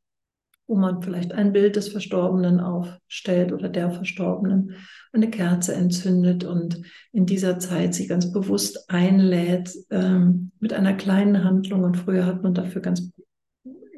wo 0.68 0.76
man 0.76 1.02
vielleicht 1.02 1.32
ein 1.32 1.54
Bild 1.54 1.78
des 1.78 1.88
Verstorbenen 1.88 2.60
aufstellt 2.60 3.54
oder 3.54 3.70
der 3.70 3.92
Verstorbenen, 3.92 4.76
eine 5.12 5.30
Kerze 5.30 5.74
entzündet 5.74 6.44
und 6.44 6.82
in 7.12 7.26
dieser 7.26 7.60
Zeit 7.60 7.94
sie 7.96 8.08
ganz 8.08 8.32
bewusst 8.32 8.90
einlädt 8.90 9.74
ähm, 9.90 10.52
mit 10.60 10.74
einer 10.74 10.94
kleinen 10.94 11.44
Handlung. 11.44 11.84
Und 11.84 11.98
früher 11.98 12.26
hat 12.26 12.44
man 12.44 12.54
dafür 12.54 12.82
ganz 12.82 13.12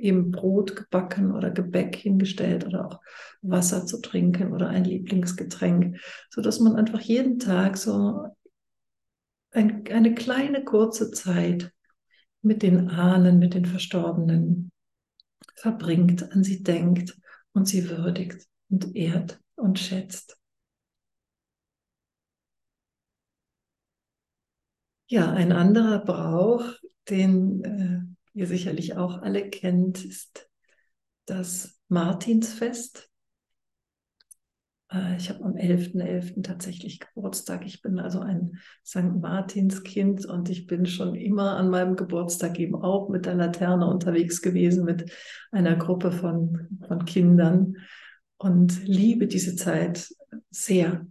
eben 0.01 0.32
Brot 0.32 0.75
gebacken 0.75 1.32
oder 1.32 1.51
Gebäck 1.51 1.96
hingestellt 1.96 2.65
oder 2.65 2.88
auch 2.88 3.01
Wasser 3.41 3.86
zu 3.86 4.01
trinken 4.01 4.51
oder 4.51 4.70
ein 4.70 4.84
Lieblingsgetränk, 4.84 6.00
so 6.30 6.41
dass 6.41 6.60
man 6.60 6.75
einfach 6.75 7.01
jeden 7.01 7.39
Tag 7.39 7.77
so 7.77 8.27
ein, 9.51 9.84
eine 9.91 10.15
kleine 10.15 10.63
kurze 10.63 11.12
Zeit 11.12 11.72
mit 12.41 12.63
den 12.63 12.89
Ahnen, 12.89 13.38
mit 13.38 13.53
den 13.53 13.65
Verstorbenen 13.65 14.72
verbringt, 15.56 16.32
an 16.32 16.44
sie 16.44 16.63
denkt 16.63 17.15
und 17.53 17.68
sie 17.68 17.89
würdigt 17.89 18.48
und 18.70 18.96
ehrt 18.96 19.39
und 19.56 19.77
schätzt. 19.77 20.40
Ja, 25.12 25.30
ein 25.30 25.51
anderer 25.51 26.00
Brauch, 26.00 26.63
den 27.10 27.63
äh, 27.65 28.00
ihr 28.34 28.48
sicherlich 28.48 28.96
auch 28.96 29.22
alle 29.22 29.50
kennt, 29.50 30.06
ist 30.06 30.50
das 31.25 31.82
Martinsfest. 31.89 33.10
Äh, 34.89 35.18
ich 35.18 35.30
habe 35.30 35.44
am 35.44 35.56
11.11. 35.56 35.98
.11. 35.98 36.44
tatsächlich 36.44 37.01
Geburtstag. 37.01 37.65
Ich 37.65 37.82
bin 37.82 38.00
also 38.00 38.22
ein 38.22 38.60
St. 38.86 39.20
Martinskind 39.20 40.25
und 40.27 40.50
ich 40.50 40.65
bin 40.65 40.86
schon 40.86 41.13
immer 41.15 41.58
an 41.58 41.70
meinem 41.70 41.98
Geburtstag 41.98 42.58
eben 42.58 42.75
auch 42.75 43.10
mit 43.10 43.25
der 43.25 43.36
Laterne 43.36 43.88
unterwegs 43.88 44.41
gewesen, 44.41 44.86
mit 44.86 45.12
einer 45.51 45.75
Gruppe 45.75 46.13
von, 46.13 46.70
von 46.88 47.03
Kindern 47.03 47.75
und 48.38 48.88
liebe 48.88 49.27
diese 49.27 49.58
Zeit 49.58 50.10
sehr. 50.51 51.06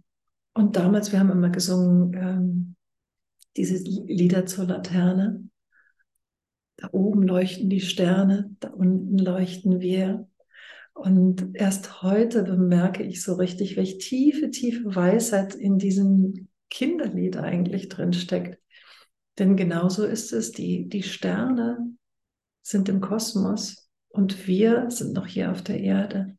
Und 0.55 0.75
damals, 0.75 1.11
wir 1.11 1.19
haben 1.19 1.29
immer 1.29 1.51
gesungen, 1.51 2.13
ähm, 2.15 2.75
diese 3.57 3.75
Lieder 3.75 4.45
zur 4.45 4.65
Laterne. 4.65 5.47
Da 6.77 6.89
oben 6.91 7.23
leuchten 7.23 7.69
die 7.69 7.81
Sterne, 7.81 8.55
da 8.59 8.69
unten 8.69 9.17
leuchten 9.17 9.79
wir. 9.79 10.27
Und 10.93 11.51
erst 11.53 12.01
heute 12.01 12.43
bemerke 12.43 13.03
ich 13.03 13.23
so 13.23 13.35
richtig, 13.35 13.77
welche 13.77 13.97
tiefe, 13.97 14.49
tiefe 14.49 14.95
Weisheit 14.95 15.55
in 15.55 15.77
diesem 15.77 16.49
Kinderlied 16.69 17.37
eigentlich 17.37 17.89
drin 17.89 18.13
steckt. 18.13 18.59
Denn 19.39 19.55
genauso 19.55 20.05
ist 20.05 20.33
es, 20.33 20.51
die, 20.51 20.89
die 20.89 21.03
Sterne 21.03 21.77
sind 22.61 22.89
im 22.89 23.01
Kosmos 23.01 23.89
und 24.09 24.47
wir 24.47 24.91
sind 24.91 25.13
noch 25.13 25.27
hier 25.27 25.51
auf 25.51 25.61
der 25.61 25.79
Erde. 25.79 26.37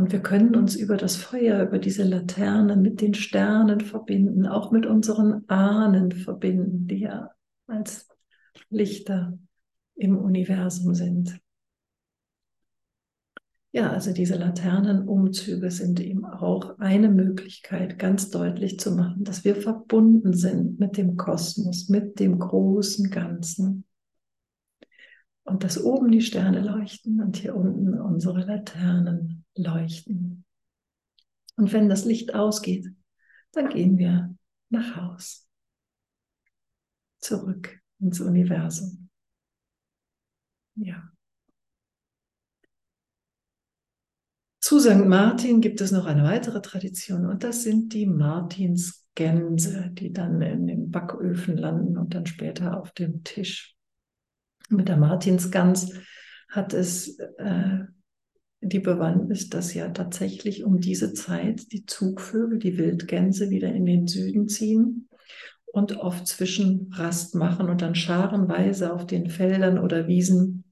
Und 0.00 0.12
wir 0.12 0.22
können 0.22 0.56
uns 0.56 0.76
über 0.76 0.96
das 0.96 1.16
Feuer, 1.16 1.62
über 1.62 1.78
diese 1.78 2.04
Laterne 2.04 2.74
mit 2.74 3.02
den 3.02 3.12
Sternen 3.12 3.82
verbinden, 3.82 4.46
auch 4.46 4.70
mit 4.70 4.86
unseren 4.86 5.46
Ahnen 5.46 6.10
verbinden, 6.10 6.86
die 6.86 7.00
ja 7.00 7.32
als 7.66 8.08
Lichter 8.70 9.38
im 9.96 10.16
Universum 10.16 10.94
sind. 10.94 11.38
Ja, 13.72 13.90
also 13.90 14.14
diese 14.14 14.36
Laternenumzüge 14.36 15.70
sind 15.70 16.00
eben 16.00 16.24
auch 16.24 16.78
eine 16.78 17.10
Möglichkeit, 17.10 17.98
ganz 17.98 18.30
deutlich 18.30 18.80
zu 18.80 18.92
machen, 18.92 19.24
dass 19.24 19.44
wir 19.44 19.54
verbunden 19.54 20.32
sind 20.32 20.80
mit 20.80 20.96
dem 20.96 21.18
Kosmos, 21.18 21.90
mit 21.90 22.20
dem 22.20 22.38
großen 22.38 23.10
Ganzen. 23.10 23.84
Und 25.44 25.62
dass 25.62 25.84
oben 25.84 26.10
die 26.10 26.22
Sterne 26.22 26.62
leuchten 26.62 27.20
und 27.20 27.36
hier 27.36 27.54
unten 27.54 28.00
unsere 28.00 28.40
Laternen 28.46 29.39
leuchten. 29.56 30.44
Und 31.56 31.72
wenn 31.72 31.88
das 31.88 32.04
Licht 32.04 32.34
ausgeht, 32.34 32.86
dann 33.52 33.68
gehen 33.68 33.98
wir 33.98 34.34
nach 34.70 34.96
Haus. 34.96 35.48
Zurück 37.18 37.80
ins 37.98 38.20
Universum. 38.20 39.10
Ja. 40.76 41.10
Zu 44.60 44.78
St. 44.78 45.04
Martin 45.04 45.60
gibt 45.60 45.80
es 45.80 45.90
noch 45.90 46.06
eine 46.06 46.22
weitere 46.22 46.62
Tradition 46.62 47.26
und 47.26 47.42
das 47.42 47.62
sind 47.64 47.92
die 47.92 48.06
Martinsgänse, 48.06 49.90
die 49.92 50.12
dann 50.12 50.40
in 50.40 50.66
den 50.66 50.90
Backöfen 50.90 51.56
landen 51.56 51.98
und 51.98 52.14
dann 52.14 52.26
später 52.26 52.78
auf 52.78 52.92
dem 52.92 53.24
Tisch. 53.24 53.74
Mit 54.68 54.88
der 54.88 54.96
Martinsgans 54.96 55.92
hat 56.48 56.72
es 56.72 57.18
äh, 57.18 57.80
die 58.60 58.80
Bewandtnis, 58.80 59.48
dass 59.48 59.74
ja 59.74 59.88
tatsächlich 59.88 60.64
um 60.64 60.80
diese 60.80 61.14
Zeit 61.14 61.72
die 61.72 61.86
Zugvögel, 61.86 62.58
die 62.58 62.76
Wildgänse 62.76 63.50
wieder 63.50 63.72
in 63.72 63.86
den 63.86 64.06
Süden 64.06 64.48
ziehen 64.48 65.08
und 65.66 65.96
oft 65.96 66.26
Zwischenrast 66.26 67.34
machen 67.34 67.70
und 67.70 67.80
dann 67.80 67.94
scharenweise 67.94 68.92
auf 68.92 69.06
den 69.06 69.30
Feldern 69.30 69.78
oder 69.78 70.08
Wiesen 70.08 70.64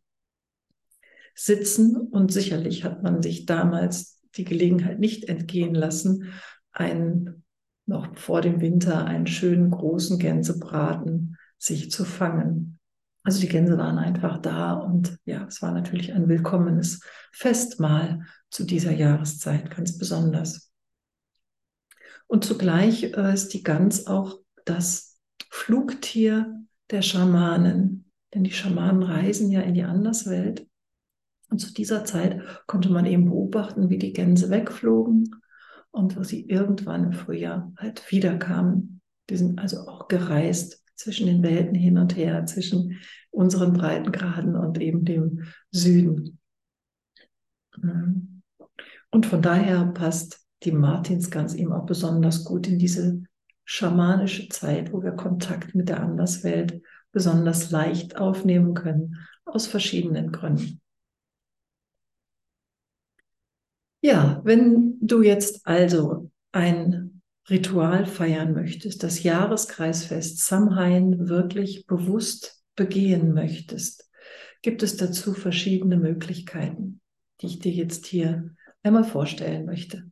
sitzen. 1.35 1.97
Und 1.97 2.33
sicherlich 2.33 2.85
hat 2.85 3.03
man 3.03 3.23
sich 3.23 3.47
damals 3.47 4.21
die 4.37 4.45
Gelegenheit 4.45 4.99
nicht 4.99 5.29
entgehen 5.29 5.75
lassen, 5.75 6.33
einen, 6.73 7.45
noch 7.87 8.15
vor 8.17 8.43
dem 8.43 8.61
Winter 8.61 9.07
einen 9.07 9.27
schönen 9.27 9.71
großen 9.71 10.19
Gänsebraten 10.19 11.37
sich 11.57 11.91
zu 11.91 12.05
fangen. 12.05 12.78
Also 13.29 13.43
die 13.43 13.49
Gänse 13.51 13.77
waren 13.77 13.99
einfach 13.99 14.41
da 14.41 14.73
und 14.73 15.19
ja, 15.27 15.45
es 15.47 15.61
war 15.61 15.73
natürlich 15.73 16.15
ein 16.15 16.31
willkommenes 16.31 17.03
Festmahl 17.31 18.23
zu 18.49 18.65
dieser 18.65 18.93
Jahreszeit, 18.93 19.71
ganz 19.71 19.99
besonders. 19.99 20.73
Und 22.27 22.47
zugleich 22.47 23.03
äh, 23.03 23.35
ist 23.35 23.53
die 23.53 23.63
Gans 23.63 24.07
auch 24.07 24.39
das 24.65 25.19
Flugtier 25.51 26.65
der 26.89 27.03
Schamanen, 27.03 28.11
denn 28.33 28.45
die 28.45 28.53
Schamanen 28.53 29.03
reisen 29.03 29.51
ja 29.51 29.61
in 29.61 29.75
die 29.75 29.85
Anderswelt. 29.85 30.67
Und 31.51 31.59
zu 31.59 31.75
dieser 31.75 32.07
Zeit 32.07 32.41
konnte 32.67 32.89
man 32.89 33.05
eben 33.05 33.27
beobachten, 33.27 33.91
wie 33.91 33.99
die 33.99 34.15
Gänse 34.15 34.49
wegflogen 34.49 35.37
und 35.91 36.17
wo 36.17 36.23
sie 36.23 36.49
irgendwann 36.49 37.05
im 37.05 37.13
Frühjahr 37.13 37.75
halt 37.77 38.11
wiederkamen. 38.11 39.03
Die 39.29 39.37
sind 39.37 39.59
also 39.59 39.87
auch 39.87 40.09
gereist 40.09 40.83
zwischen 40.99 41.27
den 41.27 41.43
Welten 41.43 41.75
hin 41.75 41.97
und 41.97 42.17
her, 42.17 42.45
zwischen 42.47 43.01
unseren 43.31 43.73
Breitengraden 43.73 44.57
und 44.57 44.81
eben 44.81 45.05
dem 45.05 45.45
Süden. 45.71 46.39
Und 49.11 49.27
von 49.27 49.41
daher 49.41 49.87
passt 49.87 50.45
die 50.65 50.73
Martinsgans 50.73 51.55
eben 51.55 51.73
auch 51.73 51.87
besonders 51.87 52.45
gut 52.45 52.67
in 52.67 52.79
diese 52.79 53.23
schamanische 53.65 54.49
Zeit, 54.49 54.93
wo 54.93 55.03
wir 55.03 55.13
Kontakt 55.13 55.75
mit 55.75 55.89
der 55.89 56.01
Anderswelt 56.01 56.83
besonders 57.13 57.71
leicht 57.71 58.17
aufnehmen 58.17 58.75
können, 58.75 59.17
aus 59.45 59.67
verschiedenen 59.67 60.33
Gründen. 60.33 60.81
Ja, 64.01 64.41
wenn 64.45 64.99
du 65.01 65.23
jetzt 65.23 65.67
also 65.67 66.31
ein 66.53 67.18
Ritual 67.51 68.07
feiern 68.07 68.53
möchtest, 68.53 69.03
das 69.03 69.23
Jahreskreisfest 69.23 70.39
Samhain 70.39 71.29
wirklich 71.29 71.87
bewusst 71.87 72.63
begehen 72.77 73.33
möchtest, 73.33 74.11
gibt 74.63 74.83
es 74.83 74.97
dazu 74.97 75.33
verschiedene 75.33 75.97
Möglichkeiten, 75.97 77.01
die 77.41 77.47
ich 77.47 77.59
dir 77.59 77.73
jetzt 77.73 78.07
hier 78.07 78.55
einmal 78.83 79.05
vorstellen 79.05 79.65
möchte. 79.65 80.11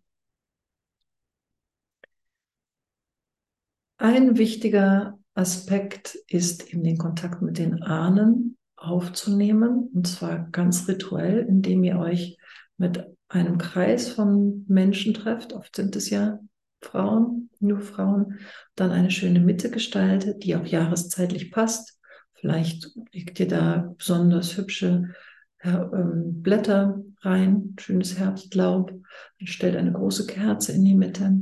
Ein 3.99 4.37
wichtiger 4.39 5.19
Aspekt 5.35 6.19
ist 6.29 6.73
eben 6.73 6.83
den 6.85 6.99
Kontakt 6.99 7.43
mit 7.43 7.59
den 7.59 7.83
Ahnen 7.83 8.57
aufzunehmen, 8.77 9.91
und 9.93 10.07
zwar 10.07 10.51
ganz 10.51 10.87
rituell, 10.89 11.47
indem 11.49 11.83
ihr 11.85 11.99
euch 11.99 12.39
mit 12.77 13.05
einem 13.29 13.59
Kreis 13.59 14.09
von 14.09 14.65
Menschen 14.69 15.15
trefft, 15.15 15.53
oft 15.53 15.75
sind 15.75 15.97
es 15.97 16.11
ja 16.11 16.39
Frauen, 16.87 17.51
nur 17.61 17.81
Frauen, 17.81 18.39
dann 18.75 18.91
eine 18.91 19.11
schöne 19.11 19.41
Mitte 19.41 19.71
gestaltet, 19.71 20.45
die 20.45 20.57
auch 20.57 20.67
jahreszeitlich 20.67 21.51
passt. 21.51 21.99
Vielleicht 22.35 22.91
legt 23.13 23.41
ihr 23.41 23.49
da 23.49 23.95
besonders 23.97 24.57
hübsche 24.57 25.15
ähm, 25.63 26.43
Blätter 26.43 27.03
rein, 27.21 27.75
schönes 27.79 28.19
Herbstlaub, 28.19 28.93
und 28.93 29.49
stellt 29.49 29.77
eine 29.77 29.93
große 29.93 30.27
Kerze 30.27 30.73
in 30.73 30.85
die 30.85 30.95
Mitte. 30.95 31.39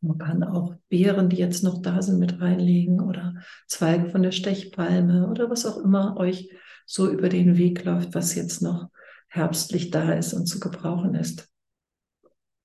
Man 0.00 0.18
kann 0.18 0.42
auch 0.42 0.74
Beeren, 0.88 1.28
die 1.28 1.36
jetzt 1.36 1.62
noch 1.62 1.80
da 1.80 2.02
sind, 2.02 2.18
mit 2.18 2.40
reinlegen 2.40 3.00
oder 3.00 3.34
Zweige 3.68 4.10
von 4.10 4.22
der 4.22 4.32
Stechpalme 4.32 5.28
oder 5.28 5.48
was 5.48 5.64
auch 5.64 5.78
immer 5.78 6.16
euch 6.16 6.50
so 6.86 7.08
über 7.08 7.28
den 7.28 7.56
Weg 7.56 7.84
läuft, 7.84 8.14
was 8.14 8.34
jetzt 8.34 8.62
noch 8.62 8.90
herbstlich 9.28 9.90
da 9.90 10.12
ist 10.12 10.34
und 10.34 10.46
zu 10.46 10.58
gebrauchen 10.58 11.14
ist. 11.14 11.48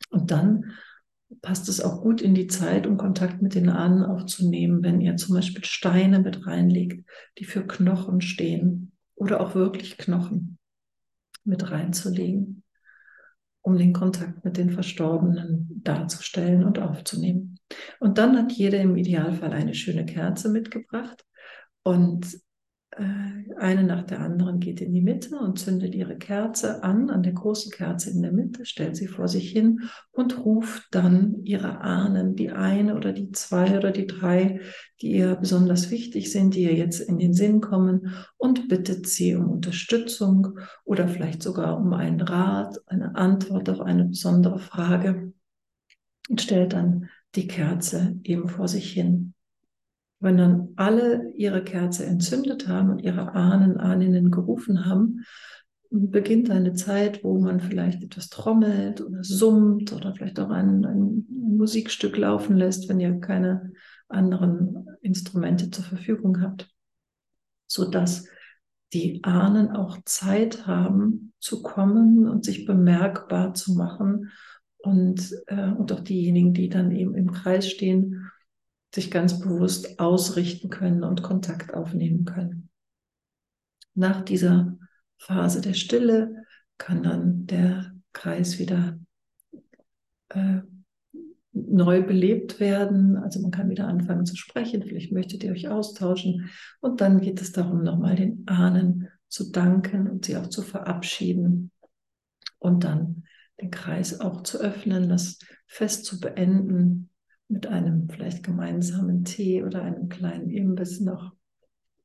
Und 0.10 0.32
dann 0.32 0.74
passt 1.42 1.70
es 1.70 1.82
auch 1.82 2.02
gut 2.02 2.22
in 2.22 2.34
die 2.34 2.48
Zeit, 2.48 2.88
um 2.88 2.98
Kontakt 2.98 3.42
mit 3.42 3.56
den 3.56 3.70
Ahnen 3.70 4.04
aufzunehmen, 4.04 4.84
wenn 4.84 5.02
ihr 5.02 5.18
zum 5.18 5.36
Beispiel 5.36 5.64
Steine 5.64 6.20
mit 6.20 6.48
reinlegt, 6.48 7.08
die 7.38 7.46
für 7.46 7.66
Knochen 7.66 8.22
stehen 8.22 8.94
oder 9.16 9.42
auch 9.42 9.56
wirklich 9.56 9.98
Knochen 9.98 10.58
mit 11.44 11.70
reinzulegen, 11.70 12.64
um 13.62 13.78
den 13.78 13.94
Kontakt 13.94 14.46
mit 14.46 14.58
den 14.58 14.72
Verstorbenen 14.72 15.82
darzustellen 15.84 16.64
und 16.64 16.80
aufzunehmen. 16.80 17.60
Und 18.00 18.18
dann 18.18 18.38
hat 18.38 18.52
jeder 18.54 18.80
im 18.80 18.96
Idealfall 18.96 19.52
eine 19.52 19.74
schöne 19.74 20.06
Kerze 20.06 20.50
mitgebracht 20.50 21.26
und 21.84 22.40
eine 23.58 23.84
nach 23.84 24.04
der 24.04 24.20
anderen 24.22 24.60
geht 24.60 24.82
in 24.82 24.94
die 24.94 25.02
Mitte 25.02 25.38
und 25.38 25.60
zündet 25.60 25.96
ihre 25.96 26.18
Kerze 26.18 26.84
an, 26.84 27.10
an 27.10 27.24
der 27.24 27.34
großen 27.34 27.72
Kerze 27.72 28.10
in 28.10 28.22
der 28.22 28.32
Mitte, 28.32 28.66
stellt 28.66 28.96
sie 28.96 29.08
vor 29.08 29.28
sich 29.28 29.52
hin 29.52 29.82
und 30.12 30.46
ruft 30.46 30.88
dann 30.92 31.44
ihre 31.44 31.82
Ahnen, 31.82 32.36
die 32.36 32.52
eine 32.52 32.96
oder 32.96 33.14
die 33.14 33.32
zwei 33.32 33.78
oder 33.78 33.92
die 33.92 34.08
drei, 34.08 34.62
die 35.02 35.12
ihr 35.12 35.36
besonders 35.36 35.92
wichtig 35.92 36.32
sind, 36.32 36.56
die 36.56 36.64
ihr 36.64 36.76
jetzt 36.76 37.00
in 37.00 37.18
den 37.18 37.34
Sinn 37.34 37.62
kommen 37.62 38.14
und 38.38 38.68
bittet 38.68 39.08
sie 39.08 39.36
um 39.36 39.50
Unterstützung 39.50 40.60
oder 40.84 41.08
vielleicht 41.08 41.44
sogar 41.44 41.78
um 41.78 41.94
einen 41.94 42.22
Rat, 42.22 42.80
eine 42.88 43.16
Antwort 43.16 43.70
auf 43.70 43.82
eine 43.82 44.06
besondere 44.06 44.60
Frage 44.60 45.34
und 46.30 46.42
stellt 46.42 46.74
dann 46.74 47.10
die 47.36 47.48
Kerze 47.48 48.20
eben 48.24 48.50
vor 48.50 48.68
sich 48.68 48.92
hin. 48.92 49.34
Wenn 50.20 50.38
dann 50.38 50.70
alle 50.76 51.32
ihre 51.36 51.64
Kerze 51.64 52.06
entzündet 52.06 52.68
haben 52.68 52.90
und 52.90 53.00
ihre 53.00 53.34
Ahnen, 53.34 53.78
Ahninnen 53.78 54.32
gerufen 54.32 54.86
haben, 54.86 55.24
beginnt 55.90 56.50
eine 56.50 56.74
Zeit, 56.74 57.24
wo 57.24 57.40
man 57.40 57.60
vielleicht 57.60 58.04
etwas 58.04 58.30
trommelt 58.30 59.02
oder 59.02 59.24
summt 59.24 59.94
oder 59.94 60.14
vielleicht 60.14 60.40
auch 60.40 60.50
ein, 60.50 60.86
ein 60.86 61.26
Musikstück 61.30 62.18
laufen 62.18 62.58
lässt, 62.58 62.90
wenn 62.90 63.00
ihr 63.00 63.20
keine 63.20 63.72
anderen 64.10 64.88
Instrumente 65.02 65.70
zur 65.70 65.86
Verfügung 65.86 66.42
habt, 66.42 66.70
so 67.68 67.90
dass 67.90 68.26
die 68.94 69.24
Ahnen 69.24 69.72
auch 69.72 69.98
Zeit 70.06 70.66
haben 70.66 71.34
zu 71.40 71.62
kommen 71.62 72.28
und 72.28 72.46
sich 72.46 72.66
bemerkbar 72.66 73.54
zu 73.54 73.74
machen 73.76 74.32
und, 74.78 75.34
äh, 75.48 75.72
und 75.72 75.92
auch 75.92 76.00
diejenigen, 76.00 76.54
die 76.54 76.70
dann 76.70 76.92
eben 76.92 77.14
im 77.16 77.32
Kreis 77.32 77.70
stehen, 77.70 78.27
sich 78.98 79.12
ganz 79.12 79.40
bewusst 79.40 80.00
ausrichten 80.00 80.72
können 80.72 81.04
und 81.04 81.22
Kontakt 81.22 81.76
aufnehmen 81.76 82.26
können. 82.26 82.70
Nach 83.94 84.22
dieser 84.22 84.76
Phase 85.20 85.62
der 85.62 85.76
Stille 85.76 86.44
kann 86.80 87.04
dann 87.04 87.46
der 87.46 87.94
Kreis 88.12 88.58
wieder 88.58 89.00
äh, 90.30 90.62
neu 91.52 92.02
belebt 92.02 92.60
werden. 92.60 93.18
Also 93.18 93.40
man 93.40 93.52
kann 93.52 93.70
wieder 93.70 93.88
anfangen 93.88 94.26
zu 94.26 94.36
sprechen. 94.36 94.82
Vielleicht 94.82 95.12
möchtet 95.12 95.44
ihr 95.44 95.52
euch 95.52 95.68
austauschen. 95.68 96.50
Und 96.80 97.00
dann 97.00 97.22
geht 97.22 97.40
es 97.40 97.52
darum, 97.52 97.84
nochmal 97.84 98.16
den 98.16 98.48
Ahnen 98.48 99.10
zu 99.28 99.52
danken 99.52 100.10
und 100.10 100.26
sie 100.26 100.38
auch 100.38 100.48
zu 100.48 100.64
verabschieden. 100.64 101.70
Und 102.58 102.84
dann 102.84 103.26
den 103.62 103.70
Kreis 103.70 104.22
auch 104.22 104.42
zu 104.42 104.60
öffnen, 104.60 105.08
das 105.08 105.38
Fest 105.68 106.06
zu 106.06 106.20
beenden 106.20 107.12
mit 107.50 107.68
einem 107.68 108.10
vielleicht 108.10 108.44
gemeinsamen 108.44 109.24
Tee 109.24 109.64
oder 109.64 109.84
einem 109.84 110.10
kleinen 110.10 110.50
Imbiss 110.50 111.00
noch 111.00 111.34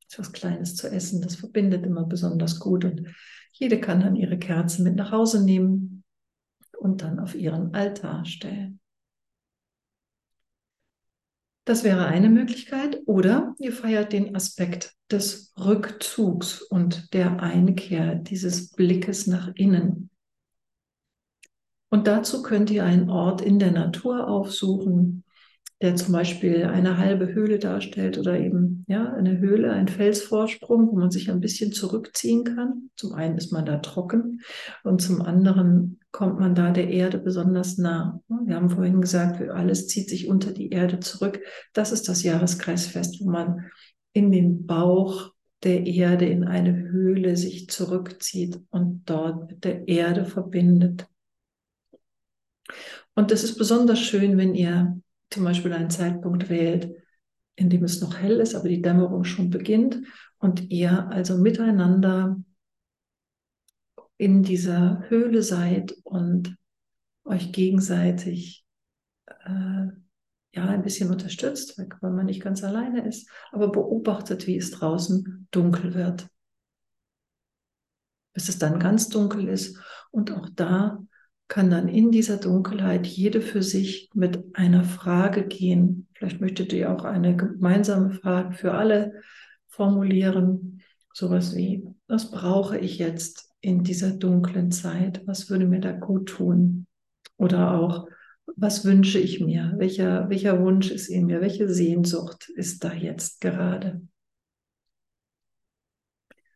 etwas 0.05 0.31
Kleines 0.31 0.75
zu 0.75 0.89
essen. 0.89 1.21
Das 1.21 1.35
verbindet 1.35 1.85
immer 1.85 2.05
besonders 2.05 2.59
gut 2.59 2.85
und 2.85 3.07
jede 3.51 3.79
kann 3.79 3.99
dann 3.99 4.15
ihre 4.15 4.37
Kerze 4.37 4.81
mit 4.83 4.95
nach 4.95 5.11
Hause 5.11 5.43
nehmen 5.43 6.03
und 6.77 7.01
dann 7.01 7.19
auf 7.19 7.35
ihren 7.35 7.73
Altar 7.73 8.25
stellen. 8.25 8.79
Das 11.65 11.85
wäre 11.85 12.07
eine 12.07 12.29
Möglichkeit. 12.29 13.01
Oder 13.05 13.55
ihr 13.57 13.71
feiert 13.71 14.11
den 14.11 14.35
Aspekt 14.35 14.93
des 15.09 15.53
Rückzugs 15.57 16.61
und 16.61 17.13
der 17.13 17.41
Einkehr, 17.41 18.15
dieses 18.15 18.71
Blickes 18.71 19.27
nach 19.27 19.51
innen. 19.55 20.09
Und 21.89 22.07
dazu 22.07 22.41
könnt 22.41 22.69
ihr 22.69 22.83
einen 22.83 23.09
Ort 23.09 23.41
in 23.41 23.59
der 23.59 23.71
Natur 23.71 24.27
aufsuchen, 24.27 25.22
der 25.83 25.97
zum 25.97 26.13
Beispiel 26.13 26.63
eine 26.63 26.97
halbe 26.97 27.33
Höhle 27.33 27.59
darstellt 27.59 28.17
oder 28.17 28.39
eben 28.39 28.85
ja 28.87 29.11
eine 29.11 29.39
Höhle, 29.39 29.73
ein 29.73 29.89
Felsvorsprung, 29.89 30.87
wo 30.87 30.95
man 30.95 31.11
sich 31.11 31.29
ein 31.29 31.41
bisschen 31.41 31.73
zurückziehen 31.73 32.45
kann. 32.45 32.89
Zum 32.95 33.11
einen 33.11 33.37
ist 33.37 33.51
man 33.51 33.65
da 33.65 33.79
trocken 33.79 34.39
und 34.85 35.01
zum 35.01 35.21
anderen 35.21 35.99
kommt 36.13 36.39
man 36.39 36.55
da 36.55 36.71
der 36.71 36.87
Erde 36.87 37.17
besonders 37.17 37.77
nah. 37.77 38.21
Wir 38.45 38.55
haben 38.55 38.69
vorhin 38.69 39.01
gesagt, 39.01 39.41
alles 39.49 39.87
zieht 39.87 40.09
sich 40.09 40.29
unter 40.29 40.53
die 40.53 40.69
Erde 40.69 41.01
zurück. 41.01 41.41
Das 41.73 41.91
ist 41.91 42.07
das 42.07 42.23
Jahreskreisfest, 42.23 43.19
wo 43.19 43.29
man 43.29 43.65
in 44.13 44.31
den 44.31 44.65
Bauch 44.65 45.33
der 45.63 45.85
Erde 45.85 46.27
in 46.27 46.45
eine 46.45 46.73
Höhle 46.73 47.35
sich 47.35 47.67
zurückzieht 47.67 48.57
und 48.69 49.03
dort 49.05 49.49
mit 49.49 49.65
der 49.65 49.85
Erde 49.89 50.23
verbindet. 50.23 51.07
Und 53.15 53.31
das 53.31 53.43
ist 53.43 53.57
besonders 53.57 53.99
schön, 53.99 54.37
wenn 54.37 54.55
ihr 54.55 55.02
zum 55.33 55.43
Beispiel 55.43 55.73
einen 55.73 55.89
Zeitpunkt 55.89 56.49
wählt, 56.49 56.95
in 57.55 57.69
dem 57.69 57.83
es 57.83 58.01
noch 58.01 58.17
hell 58.17 58.39
ist, 58.39 58.55
aber 58.55 58.69
die 58.69 58.81
Dämmerung 58.81 59.23
schon 59.23 59.49
beginnt 59.49 60.01
und 60.37 60.69
ihr 60.71 61.07
also 61.09 61.37
miteinander 61.37 62.39
in 64.17 64.43
dieser 64.43 65.03
Höhle 65.09 65.41
seid 65.41 65.95
und 66.03 66.55
euch 67.25 67.51
gegenseitig 67.51 68.65
äh, 69.27 69.87
ja 70.55 70.65
ein 70.65 70.83
bisschen 70.83 71.09
unterstützt, 71.09 71.77
weil 71.77 72.11
man 72.11 72.27
nicht 72.27 72.41
ganz 72.41 72.63
alleine 72.63 73.07
ist, 73.07 73.29
aber 73.51 73.71
beobachtet, 73.71 74.45
wie 74.45 74.57
es 74.57 74.71
draußen 74.71 75.47
dunkel 75.51 75.95
wird. 75.95 76.27
Bis 78.33 78.49
es 78.49 78.59
dann 78.59 78.79
ganz 78.79 79.09
dunkel 79.09 79.47
ist 79.47 79.79
und 80.11 80.31
auch 80.31 80.49
da 80.55 81.03
kann 81.47 81.69
dann 81.69 81.87
in 81.87 82.11
dieser 82.11 82.37
Dunkelheit 82.37 83.05
jede 83.05 83.41
für 83.41 83.61
sich 83.61 84.09
mit 84.13 84.43
einer 84.55 84.83
Frage 84.83 85.45
gehen. 85.45 86.07
Vielleicht 86.13 86.41
möchtet 86.41 86.73
ihr 86.73 86.91
auch 86.91 87.03
eine 87.03 87.35
gemeinsame 87.35 88.11
Frage 88.13 88.53
für 88.53 88.73
alle 88.73 89.21
formulieren. 89.67 90.81
Sowas 91.13 91.55
wie, 91.55 91.85
was 92.07 92.31
brauche 92.31 92.77
ich 92.77 92.97
jetzt 92.97 93.51
in 93.61 93.83
dieser 93.83 94.11
dunklen 94.11 94.71
Zeit? 94.71 95.21
Was 95.25 95.49
würde 95.49 95.65
mir 95.65 95.79
da 95.79 95.91
gut 95.91 96.29
tun? 96.29 96.87
Oder 97.37 97.73
auch, 97.73 98.07
was 98.55 98.85
wünsche 98.85 99.19
ich 99.19 99.39
mir? 99.39 99.73
Welcher, 99.77 100.29
welcher 100.29 100.61
Wunsch 100.61 100.91
ist 100.91 101.07
in 101.07 101.27
mir? 101.27 101.41
Welche 101.41 101.69
Sehnsucht 101.69 102.49
ist 102.55 102.83
da 102.83 102.93
jetzt 102.93 103.41
gerade? 103.41 104.01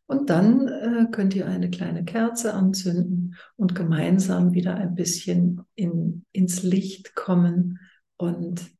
Und 0.07 0.29
dann 0.29 0.67
äh, 0.69 1.07
könnt 1.11 1.35
ihr 1.35 1.47
eine 1.47 1.69
kleine 1.69 2.05
Kerze 2.05 2.53
anzünden 2.53 3.35
und 3.57 3.75
gemeinsam 3.75 4.53
wieder 4.53 4.75
ein 4.75 4.95
bisschen 4.95 5.61
in, 5.75 6.25
ins 6.31 6.63
Licht 6.63 7.13
kommen 7.13 7.79
und 8.15 8.71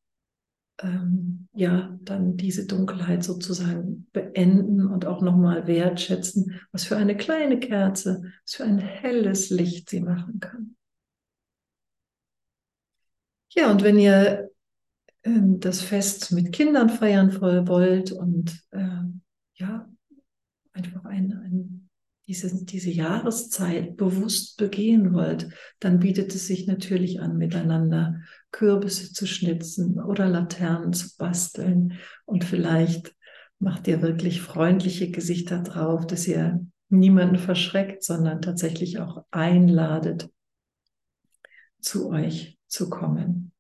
ähm, 0.79 1.47
ja, 1.53 1.97
dann 2.01 2.37
diese 2.37 2.65
Dunkelheit 2.65 3.23
sozusagen 3.23 4.07
beenden 4.13 4.85
und 4.85 5.05
auch 5.05 5.21
nochmal 5.21 5.67
wertschätzen, 5.67 6.61
was 6.71 6.85
für 6.85 6.95
eine 6.95 7.17
kleine 7.17 7.59
Kerze, 7.59 8.23
was 8.45 8.55
für 8.55 8.63
ein 8.63 8.77
helles 8.77 9.49
Licht 9.49 9.89
sie 9.89 10.01
machen 10.01 10.39
kann. 10.39 10.75
Ja, 13.53 13.71
und 13.71 13.83
wenn 13.83 13.97
ihr 13.97 14.49
äh, 15.23 15.31
das 15.59 15.81
Fest 15.81 16.31
mit 16.31 16.53
Kindern 16.53 16.89
feiern 16.89 17.41
wollt 17.41 18.11
und 18.11 18.63
äh, 18.71 19.01
ja, 19.55 19.86
einfach 20.77 21.05
ein, 21.05 21.33
ein, 21.33 21.89
diese, 22.27 22.65
diese 22.65 22.89
Jahreszeit 22.89 23.97
bewusst 23.97 24.57
begehen 24.57 25.13
wollt, 25.13 25.49
dann 25.79 25.99
bietet 25.99 26.35
es 26.35 26.47
sich 26.47 26.67
natürlich 26.67 27.21
an, 27.21 27.37
miteinander 27.37 28.21
Kürbisse 28.51 29.13
zu 29.13 29.25
schnitzen 29.25 29.99
oder 29.99 30.27
Laternen 30.27 30.93
zu 30.93 31.15
basteln. 31.17 31.99
Und 32.25 32.43
vielleicht 32.43 33.15
macht 33.59 33.87
ihr 33.87 34.01
wirklich 34.01 34.41
freundliche 34.41 35.09
Gesichter 35.09 35.61
drauf, 35.63 36.05
dass 36.05 36.27
ihr 36.27 36.65
niemanden 36.89 37.37
verschreckt, 37.37 38.03
sondern 38.03 38.41
tatsächlich 38.41 38.99
auch 38.99 39.25
einladet, 39.31 40.29
zu 41.79 42.09
euch 42.09 42.57
zu 42.67 42.89
kommen. 42.89 43.51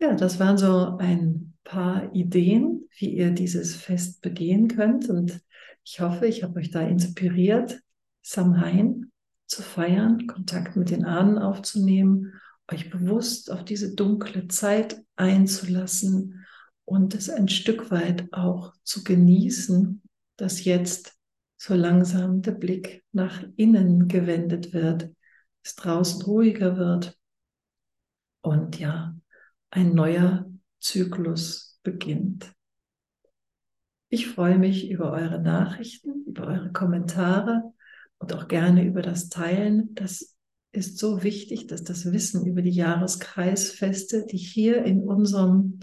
Ja, 0.00 0.14
das 0.14 0.40
waren 0.40 0.58
so 0.58 0.96
ein 0.98 1.51
paar 1.64 2.14
Ideen, 2.14 2.88
wie 2.96 3.10
ihr 3.16 3.30
dieses 3.30 3.74
Fest 3.76 4.20
begehen 4.20 4.68
könnt. 4.68 5.08
Und 5.08 5.40
ich 5.84 6.00
hoffe, 6.00 6.26
ich 6.26 6.42
habe 6.42 6.60
euch 6.60 6.70
da 6.70 6.80
inspiriert, 6.82 7.80
Samhain 8.22 9.10
zu 9.46 9.62
feiern, 9.62 10.26
Kontakt 10.26 10.76
mit 10.76 10.90
den 10.90 11.04
Ahnen 11.04 11.38
aufzunehmen, 11.38 12.32
euch 12.70 12.90
bewusst 12.90 13.50
auf 13.50 13.64
diese 13.64 13.94
dunkle 13.94 14.48
Zeit 14.48 15.02
einzulassen 15.16 16.46
und 16.84 17.14
es 17.14 17.28
ein 17.28 17.48
Stück 17.48 17.90
weit 17.90 18.32
auch 18.32 18.72
zu 18.82 19.04
genießen, 19.04 20.02
dass 20.36 20.64
jetzt 20.64 21.14
so 21.56 21.74
langsam 21.74 22.42
der 22.42 22.52
Blick 22.52 23.04
nach 23.12 23.44
innen 23.56 24.08
gewendet 24.08 24.72
wird, 24.72 25.10
es 25.62 25.74
draußen 25.76 26.22
ruhiger 26.22 26.76
wird 26.76 27.16
und 28.40 28.78
ja, 28.78 29.14
ein 29.70 29.94
neuer 29.94 30.51
Zyklus 30.82 31.78
beginnt. 31.82 32.52
Ich 34.08 34.28
freue 34.28 34.58
mich 34.58 34.90
über 34.90 35.12
eure 35.12 35.40
Nachrichten, 35.40 36.24
über 36.26 36.46
eure 36.46 36.72
Kommentare 36.72 37.62
und 38.18 38.34
auch 38.34 38.46
gerne 38.46 38.84
über 38.84 39.00
das 39.00 39.30
Teilen. 39.30 39.94
Das 39.94 40.36
ist 40.72 40.98
so 40.98 41.22
wichtig, 41.22 41.66
dass 41.66 41.82
das 41.82 42.12
Wissen 42.12 42.46
über 42.46 42.62
die 42.62 42.70
Jahreskreisfeste, 42.70 44.26
die 44.26 44.36
hier 44.36 44.84
in 44.84 45.02
unserem 45.02 45.80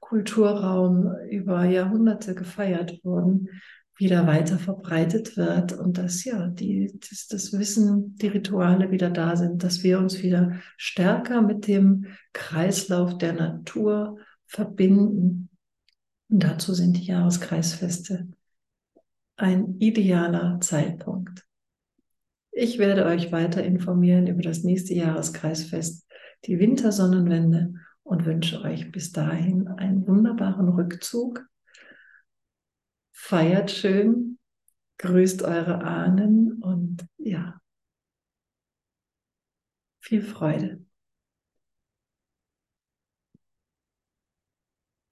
Kulturraum 0.00 1.12
über 1.30 1.64
Jahrhunderte 1.64 2.34
gefeiert 2.34 3.00
wurden, 3.02 3.48
wieder 3.96 4.26
weiter 4.26 4.58
verbreitet 4.58 5.36
wird 5.36 5.72
und 5.72 5.98
dass 5.98 6.24
ja 6.24 6.48
die, 6.48 6.98
dass 6.98 7.28
das 7.28 7.52
Wissen, 7.52 8.16
die 8.16 8.28
Rituale 8.28 8.90
wieder 8.90 9.10
da 9.10 9.36
sind, 9.36 9.62
dass 9.62 9.82
wir 9.82 9.98
uns 9.98 10.22
wieder 10.22 10.60
stärker 10.76 11.42
mit 11.42 11.66
dem 11.66 12.06
Kreislauf 12.32 13.18
der 13.18 13.32
Natur 13.32 14.18
verbinden. 14.52 15.48
Und 16.28 16.44
dazu 16.44 16.74
sind 16.74 16.98
die 16.98 17.06
Jahreskreisfeste 17.06 18.28
ein 19.36 19.78
idealer 19.80 20.60
Zeitpunkt. 20.60 21.46
Ich 22.52 22.78
werde 22.78 23.06
euch 23.06 23.32
weiter 23.32 23.64
informieren 23.64 24.26
über 24.26 24.42
das 24.42 24.62
nächste 24.62 24.94
Jahreskreisfest, 24.94 26.06
die 26.44 26.58
Wintersonnenwende 26.58 27.74
und 28.02 28.26
wünsche 28.26 28.60
euch 28.60 28.92
bis 28.92 29.10
dahin 29.10 29.68
einen 29.68 30.06
wunderbaren 30.06 30.68
Rückzug. 30.68 31.46
Feiert 33.12 33.70
schön, 33.70 34.38
grüßt 34.98 35.42
eure 35.42 35.82
Ahnen 35.82 36.60
und 36.60 37.06
ja, 37.16 37.58
viel 40.00 40.22
Freude. 40.22 40.84